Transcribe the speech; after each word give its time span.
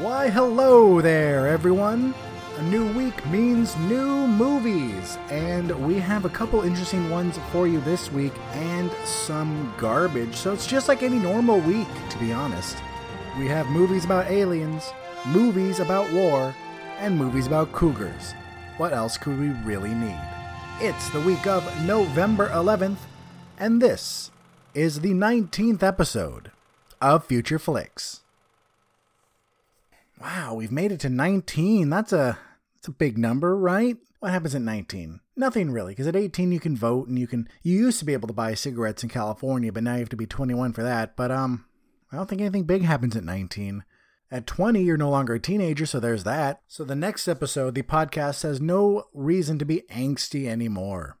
Why, 0.00 0.30
hello 0.30 1.02
there, 1.02 1.46
everyone. 1.46 2.14
A 2.56 2.62
new 2.62 2.90
week 2.94 3.26
means 3.26 3.76
new 3.76 4.26
movies, 4.26 5.18
and 5.28 5.70
we 5.86 5.96
have 5.96 6.24
a 6.24 6.30
couple 6.30 6.62
interesting 6.62 7.10
ones 7.10 7.38
for 7.52 7.66
you 7.66 7.80
this 7.82 8.10
week 8.10 8.32
and 8.52 8.90
some 9.04 9.74
garbage. 9.76 10.34
So 10.36 10.54
it's 10.54 10.66
just 10.66 10.88
like 10.88 11.02
any 11.02 11.18
normal 11.18 11.60
week, 11.60 11.88
to 12.08 12.18
be 12.18 12.32
honest. 12.32 12.78
We 13.38 13.46
have 13.48 13.66
movies 13.66 14.06
about 14.06 14.30
aliens, 14.30 14.90
movies 15.26 15.80
about 15.80 16.10
war, 16.12 16.54
and 16.98 17.18
movies 17.18 17.46
about 17.46 17.72
cougars. 17.72 18.32
What 18.78 18.94
else 18.94 19.18
could 19.18 19.38
we 19.38 19.48
really 19.64 19.94
need? 19.94 20.20
It's 20.80 21.10
the 21.10 21.20
week 21.20 21.46
of 21.46 21.62
November 21.84 22.48
11th, 22.48 22.98
and 23.58 23.82
this 23.82 24.30
is 24.74 25.00
the 25.00 25.12
19th 25.12 25.82
episode 25.82 26.52
of 27.00 27.24
Future 27.24 27.58
Flicks. 27.58 28.20
Wow, 30.20 30.54
we've 30.54 30.70
made 30.70 30.92
it 30.92 31.00
to 31.00 31.08
19. 31.08 31.90
That's 31.90 32.12
a 32.12 32.38
that's 32.76 32.88
a 32.88 32.92
big 32.92 33.18
number, 33.18 33.56
right? 33.56 33.96
What 34.20 34.32
happens 34.32 34.54
at 34.54 34.62
19? 34.62 35.20
Nothing 35.34 35.70
really, 35.70 35.92
because 35.92 36.06
at 36.06 36.16
18 36.16 36.52
you 36.52 36.60
can 36.60 36.76
vote 36.76 37.08
and 37.08 37.18
you 37.18 37.26
can 37.26 37.48
you 37.62 37.76
used 37.76 37.98
to 37.98 38.04
be 38.04 38.12
able 38.12 38.28
to 38.28 38.34
buy 38.34 38.54
cigarettes 38.54 39.02
in 39.02 39.08
California, 39.08 39.72
but 39.72 39.82
now 39.82 39.94
you 39.94 40.00
have 40.00 40.08
to 40.10 40.16
be 40.16 40.26
21 40.26 40.72
for 40.72 40.82
that. 40.82 41.16
But 41.16 41.30
um 41.30 41.64
I 42.12 42.16
don't 42.16 42.28
think 42.28 42.40
anything 42.40 42.64
big 42.64 42.82
happens 42.82 43.16
at 43.16 43.24
19. 43.24 43.84
At 44.32 44.46
20, 44.46 44.82
you're 44.82 44.96
no 44.96 45.10
longer 45.10 45.34
a 45.34 45.40
teenager, 45.40 45.86
so 45.86 45.98
there's 45.98 46.22
that. 46.24 46.62
So 46.68 46.84
the 46.84 46.94
next 46.94 47.26
episode, 47.26 47.74
the 47.74 47.82
podcast 47.82 48.44
has 48.44 48.60
no 48.60 49.08
reason 49.12 49.58
to 49.58 49.64
be 49.64 49.82
angsty 49.90 50.46
anymore. 50.46 51.16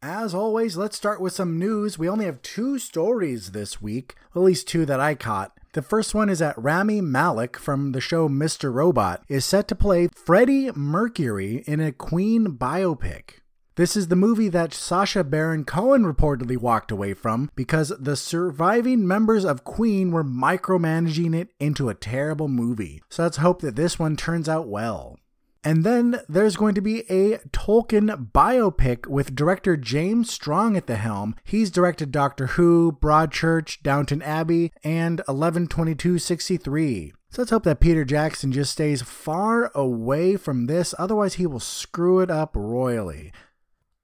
As 0.00 0.32
always, 0.32 0.76
let's 0.76 0.96
start 0.96 1.20
with 1.20 1.32
some 1.32 1.58
news. 1.58 1.98
We 1.98 2.08
only 2.08 2.26
have 2.26 2.40
two 2.40 2.78
stories 2.78 3.50
this 3.50 3.82
week, 3.82 4.14
at 4.32 4.42
least 4.42 4.68
two 4.68 4.86
that 4.86 5.00
I 5.00 5.16
caught. 5.16 5.58
The 5.72 5.82
first 5.82 6.14
one 6.14 6.28
is 6.28 6.38
that 6.38 6.56
Rami 6.56 7.00
Malek 7.00 7.58
from 7.58 7.90
the 7.90 8.00
show 8.00 8.28
Mr. 8.28 8.72
Robot 8.72 9.24
is 9.26 9.44
set 9.44 9.66
to 9.68 9.74
play 9.74 10.06
Freddie 10.14 10.70
Mercury 10.70 11.64
in 11.66 11.80
a 11.80 11.90
Queen 11.90 12.56
biopic. 12.56 13.40
This 13.74 13.96
is 13.96 14.06
the 14.06 14.14
movie 14.14 14.48
that 14.48 14.72
Sacha 14.72 15.24
Baron 15.24 15.64
Cohen 15.64 16.04
reportedly 16.04 16.56
walked 16.56 16.92
away 16.92 17.12
from 17.12 17.50
because 17.56 17.92
the 17.98 18.16
surviving 18.16 19.04
members 19.04 19.44
of 19.44 19.64
Queen 19.64 20.12
were 20.12 20.24
micromanaging 20.24 21.34
it 21.34 21.48
into 21.58 21.88
a 21.88 21.94
terrible 21.94 22.48
movie. 22.48 23.02
So 23.08 23.24
let's 23.24 23.38
hope 23.38 23.62
that 23.62 23.74
this 23.74 23.98
one 23.98 24.16
turns 24.16 24.48
out 24.48 24.68
well. 24.68 25.18
And 25.64 25.84
then 25.84 26.20
there's 26.28 26.56
going 26.56 26.74
to 26.76 26.80
be 26.80 27.00
a 27.10 27.38
Tolkien 27.48 28.30
biopic 28.30 29.06
with 29.06 29.34
director 29.34 29.76
James 29.76 30.30
Strong 30.30 30.76
at 30.76 30.86
the 30.86 30.96
helm. 30.96 31.34
He's 31.42 31.70
directed 31.70 32.12
Doctor 32.12 32.48
Who, 32.48 32.92
Broadchurch, 32.92 33.82
Downton 33.82 34.22
Abbey, 34.22 34.72
and 34.84 35.18
112263. 35.26 37.12
So 37.30 37.42
let's 37.42 37.50
hope 37.50 37.64
that 37.64 37.80
Peter 37.80 38.04
Jackson 38.04 38.52
just 38.52 38.72
stays 38.72 39.02
far 39.02 39.70
away 39.74 40.36
from 40.36 40.66
this, 40.66 40.94
otherwise, 40.98 41.34
he 41.34 41.46
will 41.46 41.60
screw 41.60 42.20
it 42.20 42.30
up 42.30 42.52
royally. 42.54 43.32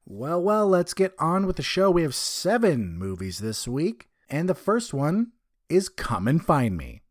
Well, 0.05 0.43
well, 0.43 0.69
let's 0.69 0.93
get 0.93 1.15
on 1.19 1.47
with 1.47 1.57
the 1.57 1.63
show. 1.63 1.91
We 1.91 2.03
have 2.03 2.15
seven 2.15 2.99
movies 2.99 3.39
this 3.39 3.67
week, 3.67 4.09
and 4.29 4.49
the 4.49 4.55
first 4.55 4.93
one 4.93 5.33
is 5.71 5.89
Come 5.89 6.29
and 6.29 6.45
Find 6.45 6.77
Me. 6.77 7.04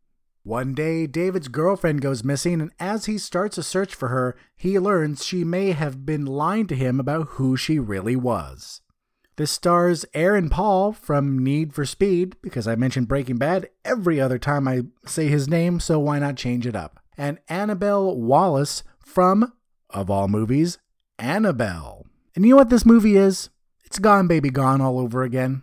One 0.45 0.73
day, 0.73 1.07
David's 1.07 1.47
girlfriend 1.47 2.01
goes 2.01 2.25
missing, 2.25 2.59
and 2.59 2.71
as 2.77 3.05
he 3.05 3.17
starts 3.17 3.57
a 3.57 3.63
search 3.63 3.95
for 3.95 4.09
her, 4.09 4.35
he 4.57 4.77
learns 4.77 5.23
she 5.23 5.45
may 5.45 5.71
have 5.71 6.05
been 6.05 6.25
lying 6.25 6.67
to 6.67 6.75
him 6.75 6.99
about 6.99 7.27
who 7.29 7.55
she 7.55 7.79
really 7.79 8.17
was. 8.17 8.81
This 9.37 9.51
stars 9.51 10.05
Aaron 10.13 10.49
Paul 10.49 10.91
from 10.91 11.41
Need 11.41 11.73
for 11.73 11.85
Speed, 11.85 12.35
because 12.41 12.67
I 12.67 12.75
mentioned 12.75 13.07
Breaking 13.07 13.37
Bad 13.37 13.69
every 13.85 14.19
other 14.19 14.37
time 14.37 14.67
I 14.67 14.81
say 15.05 15.27
his 15.27 15.47
name, 15.47 15.79
so 15.79 15.97
why 15.97 16.19
not 16.19 16.35
change 16.35 16.67
it 16.67 16.75
up? 16.75 16.99
And 17.17 17.39
Annabelle 17.47 18.13
Wallis 18.13 18.83
from, 18.99 19.53
of 19.91 20.09
all 20.09 20.27
movies, 20.27 20.77
Annabelle. 21.17 22.05
And 22.35 22.43
you 22.43 22.51
know 22.51 22.57
what 22.57 22.69
this 22.69 22.85
movie 22.85 23.15
is? 23.15 23.49
It's 23.85 23.97
Gone 23.97 24.27
Baby 24.27 24.49
Gone 24.49 24.81
all 24.81 24.99
over 24.99 25.23
again. 25.23 25.61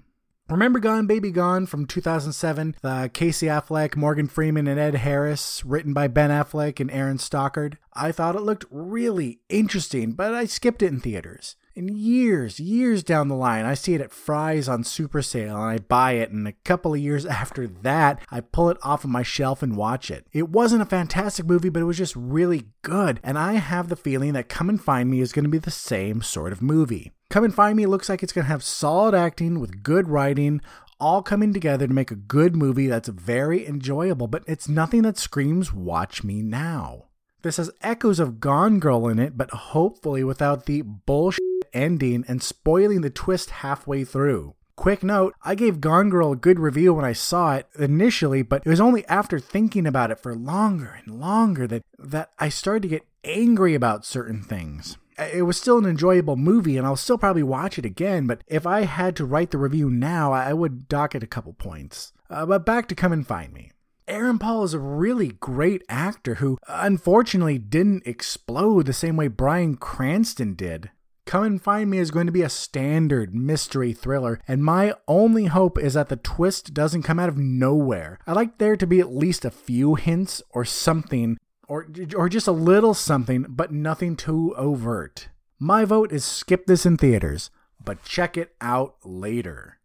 Remember 0.50 0.81
Gone 0.81 1.06
Baby 1.06 1.31
Gone 1.31 1.66
from 1.66 1.87
2007? 1.87 2.75
The 2.83 3.09
Casey 3.15 3.47
Affleck, 3.47 3.94
Morgan 3.94 4.27
Freeman, 4.27 4.66
and 4.66 4.81
Ed 4.81 4.97
Harris, 4.97 5.65
written 5.65 5.93
by 5.93 6.09
Ben 6.09 6.31
Affleck 6.31 6.81
and 6.81 6.91
Aaron 6.91 7.19
Stockard. 7.19 7.78
I 7.93 8.11
thought 8.11 8.34
it 8.34 8.43
looked 8.43 8.65
really 8.69 9.38
interesting, 9.49 10.11
but 10.11 10.34
I 10.34 10.47
skipped 10.47 10.83
it 10.83 10.88
in 10.88 10.99
theaters. 10.99 11.55
And 11.76 11.97
years, 11.97 12.58
years 12.58 13.03
down 13.03 13.28
the 13.28 13.36
line, 13.36 13.64
I 13.64 13.75
see 13.75 13.94
it 13.94 14.00
at 14.00 14.12
Fry's 14.12 14.69
on 14.69 14.82
super 14.82 15.22
sale 15.22 15.56
and 15.56 15.64
I 15.64 15.78
buy 15.78 16.12
it. 16.12 16.31
And 16.31 16.48
a 16.48 16.53
couple 16.53 16.94
of 16.94 17.00
years 17.00 17.25
after 17.41 17.66
that, 17.66 18.20
I 18.31 18.41
pull 18.41 18.70
it 18.70 18.78
off 18.82 19.04
of 19.04 19.10
my 19.10 19.22
shelf 19.22 19.62
and 19.62 19.76
watch 19.76 20.10
it. 20.10 20.26
It 20.32 20.48
wasn't 20.48 20.82
a 20.82 20.86
fantastic 20.86 21.47
movie, 21.47 21.69
but 21.69 21.81
it 21.81 21.86
was 21.86 21.98
just 21.98 22.16
really 22.16 22.64
good. 22.82 23.20
And 23.22 23.38
I 23.38 23.54
have 23.54 23.88
the 23.88 23.97
feeling 23.97 24.32
that 24.32 24.48
Come 24.48 24.69
and 24.69 24.82
Find 24.82 25.10
Me 25.10 25.20
is 25.20 25.32
going 25.32 25.44
to 25.44 25.50
be 25.50 25.58
the 25.58 25.70
same 25.70 26.22
sort 26.22 26.53
of 26.53 26.60
movie. 26.60 27.12
Come 27.28 27.44
and 27.44 27.54
Find 27.54 27.76
Me 27.76 27.87
looks 27.87 28.08
like 28.08 28.22
it's 28.22 28.32
going 28.32 28.47
to 28.47 28.52
have 28.52 28.64
solid 28.64 29.14
acting 29.14 29.60
with 29.60 29.84
good 29.84 30.08
writing, 30.08 30.60
all 30.98 31.22
coming 31.22 31.54
together 31.54 31.87
to 31.87 31.94
make 31.94 32.10
a 32.10 32.16
good 32.16 32.56
movie 32.56 32.88
that's 32.88 33.08
very 33.08 33.66
enjoyable, 33.66 34.26
but 34.26 34.42
it's 34.47 34.69
nothing 34.69 35.02
that 35.02 35.19
screams, 35.19 35.72
Watch 35.72 36.25
Me 36.25 36.42
Now. 36.42 37.04
This 37.42 37.56
has 37.56 37.70
echoes 37.81 38.19
of 38.20 38.41
Gone 38.41 38.81
Girl 38.81 39.08
in 39.08 39.19
it, 39.19 39.38
but 39.38 39.50
hopefully 39.50 40.22
without 40.22 40.66
the 40.66 40.82
bullshit 40.82 41.41
ending 41.72 42.25
and 42.28 42.42
spoiling 42.42 43.00
the 43.00 43.10
twist 43.10 43.50
halfway 43.50 44.04
through. 44.04 44.54
Quick 44.76 45.03
note, 45.03 45.34
I 45.42 45.54
gave 45.54 45.81
Gone 45.81 46.08
Girl 46.08 46.32
a 46.32 46.36
good 46.36 46.58
review 46.58 46.94
when 46.94 47.04
I 47.04 47.12
saw 47.12 47.56
it 47.56 47.66
initially, 47.78 48.42
but 48.42 48.62
it 48.64 48.70
was 48.70 48.81
only 48.81 49.06
after 49.06 49.38
thinking 49.38 49.86
about 49.86 50.10
it 50.10 50.19
for 50.19 50.34
longer 50.34 50.98
and 51.04 51.20
longer 51.20 51.66
that, 51.66 51.82
that 51.98 52.31
I 52.38 52.48
started 52.48 52.82
to 52.82 52.88
get 52.88 53.06
angry 53.22 53.75
about 53.75 54.06
certain 54.06 54.42
things 54.42 54.97
it 55.20 55.42
was 55.42 55.56
still 55.56 55.78
an 55.78 55.86
enjoyable 55.86 56.36
movie 56.36 56.76
and 56.76 56.86
I'll 56.86 56.97
still 56.97 57.19
probably 57.19 57.42
watch 57.42 57.78
it 57.78 57.84
again, 57.84 58.26
but 58.26 58.42
if 58.47 58.66
I 58.66 58.82
had 58.82 59.16
to 59.16 59.25
write 59.25 59.50
the 59.50 59.58
review 59.58 59.91
now, 59.91 60.32
I 60.32 60.52
would 60.52 60.88
dock 60.88 61.14
it 61.14 61.22
a 61.22 61.28
couple 61.28 61.52
points. 61.52 62.12
Uh, 62.28 62.47
but 62.47 62.64
back 62.64 62.88
to 62.88 62.94
Come 62.94 63.12
and 63.12 63.26
Find 63.26 63.52
Me. 63.52 63.72
Aaron 64.08 64.38
Paul 64.38 64.64
is 64.64 64.75
a 64.75 64.78
really 64.78 65.28
great 65.28 65.82
actor 65.88 66.37
who 66.37 66.58
unfortunately 66.66 67.58
didn't 67.58 68.06
explode 68.06 68.87
the 68.87 68.92
same 68.92 69.16
way 69.16 69.28
Bryan 69.28 69.76
Cranston 69.76 70.54
did. 70.54 70.91
Come 71.26 71.44
and 71.44 71.62
Find 71.62 71.91
Me 71.91 71.98
is 71.98 72.10
going 72.10 72.26
to 72.26 72.32
be 72.32 72.42
a 72.42 72.48
standard 72.48 73.34
mystery 73.34 73.92
thriller, 73.92 74.41
and 74.48 74.64
my 74.64 74.94
only 75.06 75.47
hope 75.47 75.78
is 75.78 75.94
that 75.94 76.08
the 76.08 76.16
twist 76.16 76.75
doesn't 76.75 77.03
come 77.03 77.19
out 77.19 77.28
of 77.28 77.38
nowhere. 77.38 78.19
I 78.26 78.32
like 78.32 78.58
there 78.58 78.76
to 78.76 78.86
be 78.86 79.00
at 79.00 79.14
least 79.14 79.44
a 79.44 79.50
few 79.50 79.94
hints 79.94 80.42
or 80.50 80.64
something 80.64 81.38
or 81.70 81.86
or 82.16 82.28
just 82.28 82.48
a 82.48 82.53
little 82.53 82.94
something, 82.94 83.47
but 83.48 83.72
nothing 83.72 84.16
too 84.16 84.54
overt. 84.56 85.28
My 85.58 85.84
vote 85.84 86.10
is 86.10 86.25
skip 86.25 86.66
this 86.66 86.84
in 86.84 86.97
theaters, 86.97 87.50
but 87.82 88.02
check 88.02 88.37
it 88.37 88.54
out 88.60 88.97
later. 89.04 89.78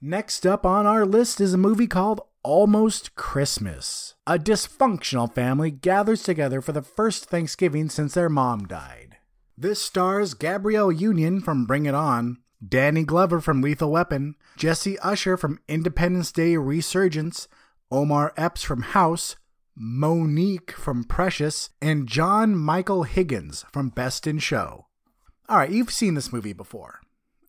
Next 0.00 0.44
up 0.44 0.66
on 0.66 0.84
our 0.84 1.06
list 1.06 1.40
is 1.40 1.54
a 1.54 1.58
movie 1.58 1.86
called 1.86 2.22
Almost 2.42 3.14
Christmas. 3.14 4.16
A 4.26 4.36
dysfunctional 4.36 5.32
family 5.32 5.70
gathers 5.70 6.24
together 6.24 6.60
for 6.60 6.72
the 6.72 6.82
first 6.82 7.26
Thanksgiving 7.26 7.88
since 7.88 8.14
their 8.14 8.28
mom 8.28 8.66
died. 8.66 9.11
This 9.62 9.80
stars 9.80 10.34
Gabrielle 10.34 10.90
Union 10.90 11.40
from 11.40 11.66
Bring 11.66 11.86
It 11.86 11.94
On, 11.94 12.38
Danny 12.68 13.04
Glover 13.04 13.40
from 13.40 13.62
Lethal 13.62 13.92
Weapon, 13.92 14.34
Jessie 14.56 14.98
Usher 14.98 15.36
from 15.36 15.60
Independence 15.68 16.32
Day 16.32 16.56
Resurgence, 16.56 17.46
Omar 17.88 18.32
Epps 18.36 18.64
from 18.64 18.82
House, 18.82 19.36
Mo'Nique 19.80 20.72
from 20.72 21.04
Precious, 21.04 21.70
and 21.80 22.08
John 22.08 22.56
Michael 22.56 23.04
Higgins 23.04 23.64
from 23.72 23.90
Best 23.90 24.26
in 24.26 24.40
Show. 24.40 24.88
All 25.48 25.58
right, 25.58 25.70
you've 25.70 25.92
seen 25.92 26.14
this 26.14 26.32
movie 26.32 26.52
before. 26.52 26.98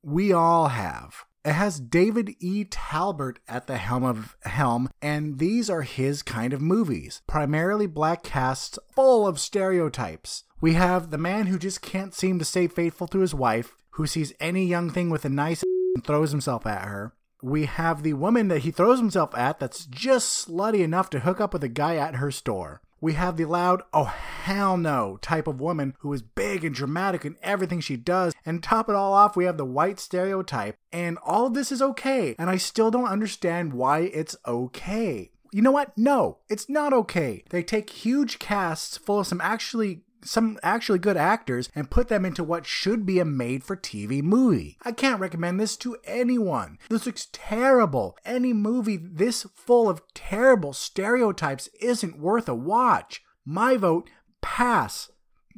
We 0.03 0.31
all 0.31 0.67
have. 0.67 1.25
It 1.45 1.53
has 1.53 1.79
David 1.79 2.35
E. 2.39 2.63
Talbert 2.63 3.39
at 3.47 3.67
the 3.67 3.77
helm 3.77 4.03
of 4.03 4.37
helm, 4.43 4.89
and 5.01 5.39
these 5.39 5.69
are 5.69 5.81
his 5.81 6.23
kind 6.23 6.53
of 6.53 6.61
movies. 6.61 7.21
Primarily 7.27 7.85
black 7.85 8.23
casts 8.23 8.79
full 8.95 9.27
of 9.27 9.39
stereotypes. 9.39 10.45
We 10.61 10.73
have 10.73 11.11
the 11.11 11.17
man 11.17 11.47
who 11.47 11.59
just 11.59 11.81
can't 11.81 12.13
seem 12.13 12.39
to 12.39 12.45
stay 12.45 12.67
faithful 12.67 13.07
to 13.07 13.19
his 13.19 13.35
wife, 13.35 13.75
who 13.91 14.07
sees 14.07 14.33
any 14.39 14.65
young 14.65 14.89
thing 14.89 15.09
with 15.09 15.25
a 15.25 15.29
nice 15.29 15.63
and 15.95 16.05
throws 16.05 16.31
himself 16.31 16.65
at 16.65 16.87
her 16.87 17.13
we 17.43 17.65
have 17.65 18.03
the 18.03 18.13
woman 18.13 18.47
that 18.47 18.59
he 18.59 18.71
throws 18.71 18.99
himself 18.99 19.35
at 19.37 19.59
that's 19.59 19.85
just 19.85 20.47
slutty 20.47 20.79
enough 20.79 21.09
to 21.09 21.19
hook 21.19 21.41
up 21.41 21.51
with 21.51 21.63
a 21.63 21.67
guy 21.67 21.97
at 21.97 22.15
her 22.15 22.31
store. 22.31 22.81
We 23.03 23.15
have 23.15 23.35
the 23.35 23.43
loud, 23.43 23.83
oh 23.93 24.05
hell 24.05 24.77
no 24.77 25.19
type 25.21 25.45
of 25.45 25.59
woman 25.59 25.93
who 25.99 26.13
is 26.13 26.21
big 26.21 26.63
and 26.63 26.73
dramatic 26.73 27.25
in 27.25 27.35
everything 27.43 27.81
she 27.81 27.97
does. 27.97 28.33
And 28.45 28.63
top 28.63 28.87
it 28.87 28.95
all 28.95 29.11
off, 29.11 29.35
we 29.35 29.43
have 29.43 29.57
the 29.57 29.65
white 29.65 29.99
stereotype. 29.99 30.77
And 30.93 31.17
all 31.17 31.47
of 31.47 31.53
this 31.53 31.69
is 31.69 31.81
okay. 31.81 32.33
And 32.39 32.49
I 32.49 32.55
still 32.55 32.91
don't 32.91 33.09
understand 33.09 33.73
why 33.73 34.03
it's 34.13 34.37
okay. 34.47 35.31
You 35.51 35.61
know 35.61 35.73
what? 35.73 35.91
No, 35.97 36.37
it's 36.47 36.69
not 36.69 36.93
okay. 36.93 37.43
They 37.49 37.61
take 37.61 37.89
huge 37.89 38.39
casts 38.39 38.95
full 38.95 39.19
of 39.19 39.27
some 39.27 39.41
actually 39.41 40.03
some 40.25 40.59
actually 40.63 40.99
good 40.99 41.17
actors 41.17 41.69
and 41.75 41.89
put 41.89 42.07
them 42.07 42.25
into 42.25 42.43
what 42.43 42.65
should 42.65 43.05
be 43.05 43.19
a 43.19 43.25
made 43.25 43.63
for 43.63 43.75
TV 43.75 44.21
movie. 44.21 44.77
I 44.83 44.91
can't 44.91 45.19
recommend 45.19 45.59
this 45.59 45.77
to 45.77 45.97
anyone. 46.05 46.77
This 46.89 47.05
looks 47.05 47.27
terrible. 47.31 48.17
Any 48.25 48.53
movie 48.53 48.97
this 48.97 49.45
full 49.55 49.89
of 49.89 50.01
terrible 50.13 50.73
stereotypes 50.73 51.69
isn't 51.79 52.19
worth 52.19 52.47
a 52.47 52.55
watch. 52.55 53.23
My 53.45 53.77
vote, 53.77 54.09
pass. 54.41 55.11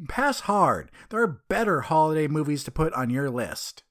Pass 0.09 0.41
hard. 0.41 0.91
There 1.09 1.21
are 1.21 1.41
better 1.47 1.81
holiday 1.81 2.27
movies 2.27 2.63
to 2.65 2.71
put 2.71 2.93
on 2.93 3.09
your 3.09 3.29
list. 3.29 3.83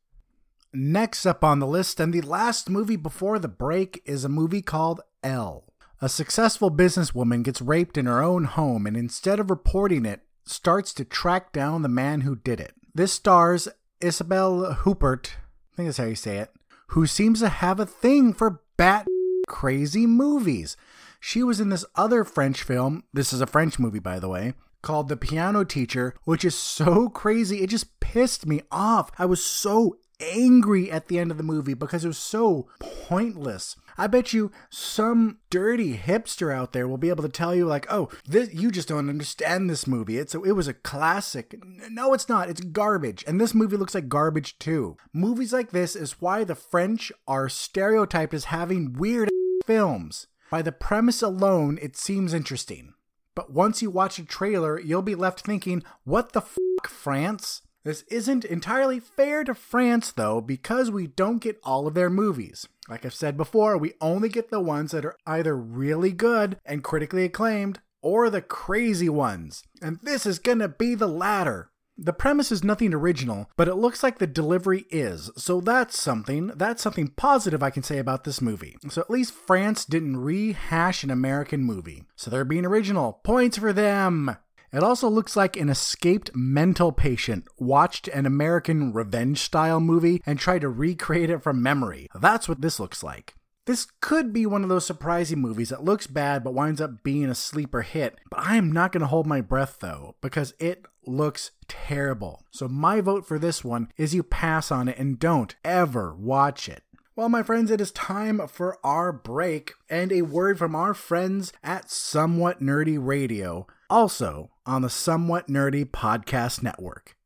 Next 0.73 1.25
up 1.25 1.45
on 1.45 1.61
the 1.61 1.69
list, 1.69 2.01
and 2.01 2.13
the 2.13 2.21
last 2.21 2.69
movie 2.69 2.97
before 2.97 3.39
the 3.39 3.49
break, 3.49 4.03
is 4.05 4.25
a 4.25 4.29
movie 4.29 4.61
called 4.61 5.01
Elle. 5.23 5.65
A 6.03 6.09
successful 6.09 6.71
businesswoman 6.71 7.45
gets 7.45 7.63
raped 7.63 7.97
in 7.97 8.07
her 8.07 8.23
own 8.23 8.45
home 8.45 8.87
and 8.87 8.97
instead 8.97 9.39
of 9.41 9.49
reporting 9.51 10.05
it, 10.05 10.21
starts 10.45 10.93
to 10.95 11.05
track 11.05 11.53
down 11.53 11.83
the 11.83 11.89
man 11.89 12.23
who 12.23 12.37
did 12.37 12.61
it. 12.61 12.75
This 12.95 13.13
stars 13.13 13.69
Isabelle 14.01 14.75
Huppert, 14.75 15.31
I 15.73 15.77
think 15.77 15.89
that's 15.89 15.99
how 15.99 16.05
you 16.05 16.15
say 16.15 16.39
it, 16.39 16.51
who 16.89 17.07
seems 17.07 17.41
to 17.41 17.49
have 17.49 17.81
a 17.81 17.87
thing 17.87 18.33
for 18.33 18.63
bat 18.77 19.07
crazy 19.47 20.07
movies. 20.07 20.77
She 21.21 21.43
was 21.43 21.61
in 21.61 21.71
this 21.71 21.85
other 21.97 22.25
French 22.25 22.63
film, 22.63 23.05
this 23.13 23.33
is 23.33 23.41
a 23.41 23.47
French 23.47 23.79
movie 23.79 23.99
by 23.99 24.19
the 24.19 24.29
way, 24.29 24.55
called 24.83 25.09
The 25.09 25.17
Piano 25.17 25.65
Teacher, 25.65 26.15
which 26.25 26.45
is 26.45 26.55
so 26.55 27.09
crazy, 27.09 27.63
it 27.63 27.71
just 27.71 27.99
pissed 28.01 28.47
me 28.47 28.61
off. 28.71 29.11
I 29.19 29.25
was 29.25 29.43
so 29.43 29.97
angry 30.21 30.91
at 30.91 31.09
the 31.09 31.19
end 31.19 31.31
of 31.31 31.37
the 31.37 31.43
movie 31.43 31.75
because 31.75 32.05
it 32.05 32.09
was 32.09 32.19
so 32.19 32.69
pointless. 32.79 33.77
I 33.97 34.07
bet 34.07 34.33
you 34.33 34.51
some 34.71 35.39
dirty 35.51 35.97
hipster 35.97 36.53
out 36.53 36.73
there 36.73 36.89
will 36.89 36.99
be 36.99 37.11
able 37.11 37.23
to 37.23 37.29
tell 37.29 37.55
you 37.55 37.67
like, 37.67 37.87
"Oh, 37.91 38.09
this 38.27 38.53
you 38.53 38.71
just 38.71 38.89
don't 38.89 39.09
understand 39.09 39.69
this 39.71 39.87
movie. 39.87 40.19
It's 40.19 40.35
a, 40.35 40.43
it 40.43 40.53
was 40.53 40.69
a 40.69 40.75
classic." 40.75 41.55
No, 41.91 42.13
it's 42.13 42.29
not. 42.29 42.49
It's 42.49 42.61
garbage. 42.61 43.25
And 43.27 43.41
this 43.41 43.55
movie 43.55 43.77
looks 43.77 43.95
like 43.95 44.09
garbage 44.09 44.59
too. 44.59 44.97
Movies 45.13 45.53
like 45.53 45.71
this 45.71 45.95
is 45.95 46.21
why 46.21 46.45
the 46.45 46.55
French 46.55 47.13
are 47.29 47.49
stereotyped 47.49 48.35
as 48.35 48.47
having 48.47 48.95
weird 48.95 49.31
films. 49.67 50.27
By 50.51 50.63
the 50.63 50.73
premise 50.73 51.23
alone, 51.23 51.79
it 51.81 51.97
seems 51.97 52.35
interesting. 52.35 52.95
But 53.35 53.53
once 53.53 53.83
you 53.83 53.91
watch 53.91 54.19
a 54.19 54.25
trailer, 54.25 54.79
you'll 54.79 55.03
be 55.03 55.15
left 55.15 55.41
thinking, 55.41 55.83
"What 56.05 56.33
the 56.33 56.41
fuck, 56.41 56.89
France?" 56.89 57.63
This 57.85 58.03
isn't 58.11 58.47
entirely 58.47 58.99
fair 58.99 59.45
to 59.45 59.55
France, 59.55 60.11
though, 60.11 60.41
because 60.41 60.91
we 60.91 61.07
don't 61.07 61.43
get 61.43 61.61
all 61.63 61.87
of 61.87 61.95
their 61.95 62.11
movies. 62.11 62.67
Like 62.89 63.05
I've 63.05 63.15
said 63.15 63.37
before, 63.37 63.77
we 63.77 63.93
only 64.01 64.31
get 64.31 64.51
the 64.51 64.61
ones 64.61 64.93
that 64.93 65.05
are 65.05 65.17
either 65.27 65.57
really 65.57 66.13
good 66.13 66.59
and 66.65 66.83
critically 66.83 67.25
acclaimed, 67.25 67.81
or 68.01 68.31
the 68.31 68.43
crazy 68.43 69.09
ones. 69.09 69.65
And 69.83 69.99
this 70.03 70.25
is 70.25 70.39
gonna 70.39 70.69
be 70.69 70.95
the 70.95 71.07
latter. 71.07 71.71
The 71.97 72.13
premise 72.13 72.51
is 72.51 72.65
nothing 72.65 72.93
original, 72.93 73.49
but 73.57 73.69
it 73.69 73.77
looks 73.77 74.03
like 74.03 74.19
the 74.19 74.27
delivery 74.27 74.85
is, 74.91 75.31
so 75.37 75.61
that's 75.61 75.97
something. 75.97 76.49
That's 76.57 76.83
something 76.83 77.09
positive 77.09 77.63
I 77.63 77.71
can 77.71 77.85
say 77.85 77.99
about 77.99 78.25
this 78.25 78.41
movie. 78.41 78.77
So 78.89 79.01
at 79.01 79.11
least 79.11 79.33
France 79.33 79.85
didn't 79.85 80.17
rehash 80.17 81.05
an 81.05 81.11
American 81.11 81.63
movie. 81.63 82.05
So 82.17 82.31
they're 82.31 82.45
being 82.45 82.67
original. 82.67 83.21
Points 83.23 83.59
for 83.59 83.73
them! 83.73 84.37
It 84.75 84.83
also 84.83 85.09
looks 85.09 85.37
like 85.37 85.57
an 85.57 85.69
escaped 85.69 86.33
mental 86.35 86.91
patient 86.91 87.47
watched 87.59 88.09
an 88.09 88.27
American 88.27 88.93
revenge 88.93 89.39
style 89.39 89.79
movie 89.79 90.21
and 90.27 90.37
tried 90.37 90.63
to 90.63 90.69
recreate 90.69 91.31
it 91.31 91.45
from 91.45 91.63
memory. 91.63 92.09
That's 92.13 92.49
what 92.49 92.61
this 92.61 92.81
looks 92.81 93.05
like. 93.05 93.37
This 93.67 93.87
could 94.01 94.33
be 94.33 94.47
one 94.47 94.65
of 94.65 94.69
those 94.69 94.85
surprising 94.85 95.39
movies 95.39 95.69
that 95.69 95.85
looks 95.85 96.09
bad 96.09 96.43
but 96.43 96.55
winds 96.55 96.81
up 96.81 97.05
being 97.05 97.27
a 97.27 97.37
sleeper 97.37 97.83
hit. 97.83 98.19
But 98.31 98.41
I 98.41 98.57
am 98.57 98.73
not 98.73 98.91
going 98.91 99.03
to 99.03 99.07
hold 99.07 99.29
my 99.29 99.41
breath 99.41 99.77
though, 99.79 100.17
because 100.21 100.55
it 100.59 100.85
looks 101.07 101.53
terrible. 101.69 102.43
So 102.51 102.67
my 102.67 103.01
vote 103.01 103.25
for 103.25 103.39
this 103.39 103.63
one 103.63 103.93
is 103.97 104.13
you 104.13 104.25
pass 104.25 104.73
on 104.73 104.89
it 104.89 104.99
and 104.99 105.21
don't 105.21 105.55
ever 105.65 106.17
watch 106.17 106.69
it. 106.69 106.83
Well, 107.15 107.29
my 107.29 107.45
friends, 107.45 107.71
it 107.71 107.81
is 107.81 107.93
time 107.93 108.45
for 108.49 108.77
our 108.83 109.13
break 109.13 109.75
and 109.89 110.11
a 110.11 110.23
word 110.23 110.59
from 110.59 110.75
our 110.75 110.95
friends 110.95 111.53
at 111.63 111.93
Somewhat 111.93 112.61
Nerdy 112.61 112.99
Radio 113.01 113.69
also 113.89 114.51
on 114.67 114.83
the 114.83 114.91
Somewhat 114.91 115.49
Nerdy 115.49 115.85
Podcast 115.85 116.63
Network. 116.63 117.17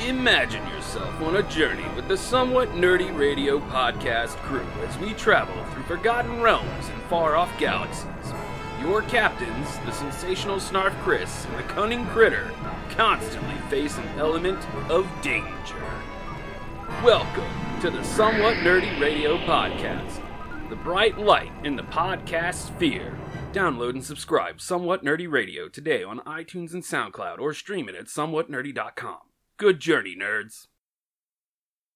Imagine 0.00 0.66
yourself 0.68 1.20
on 1.22 1.36
a 1.36 1.42
journey 1.44 1.84
with 1.96 2.06
the 2.08 2.16
Somewhat 2.16 2.68
Nerdy 2.70 3.16
Radio 3.16 3.58
podcast 3.58 4.36
crew 4.42 4.66
as 4.86 4.98
we 4.98 5.14
travel 5.14 5.54
through 5.72 5.84
forgotten 5.84 6.40
realms 6.40 6.88
and 6.88 7.02
far 7.04 7.36
off 7.36 7.50
galaxies. 7.58 8.06
Your 8.82 9.02
captains, 9.02 9.78
the 9.86 9.92
sensational 9.92 10.56
Snarf 10.56 10.92
Chris 11.02 11.46
and 11.46 11.58
the 11.58 11.62
cunning 11.64 12.04
Critter, 12.06 12.50
constantly 12.90 13.56
face 13.70 13.96
an 13.96 14.08
element 14.18 14.62
of 14.90 15.08
danger. 15.22 15.80
Welcome 17.02 17.71
to 17.82 17.90
the 17.90 18.04
Somewhat 18.04 18.54
Nerdy 18.58 19.00
Radio 19.00 19.36
Podcast, 19.38 20.22
the 20.68 20.76
bright 20.76 21.18
light 21.18 21.50
in 21.64 21.74
the 21.74 21.82
podcast 21.82 22.68
sphere. 22.68 23.18
Download 23.52 23.90
and 23.90 24.04
subscribe 24.04 24.60
Somewhat 24.60 25.04
Nerdy 25.04 25.28
Radio 25.28 25.68
today 25.68 26.04
on 26.04 26.20
iTunes 26.20 26.74
and 26.74 26.84
SoundCloud 26.84 27.40
or 27.40 27.52
stream 27.52 27.88
it 27.88 27.96
at 27.96 28.04
somewhatnerdy.com. 28.04 29.18
Good 29.56 29.80
journey, 29.80 30.14
nerds. 30.16 30.68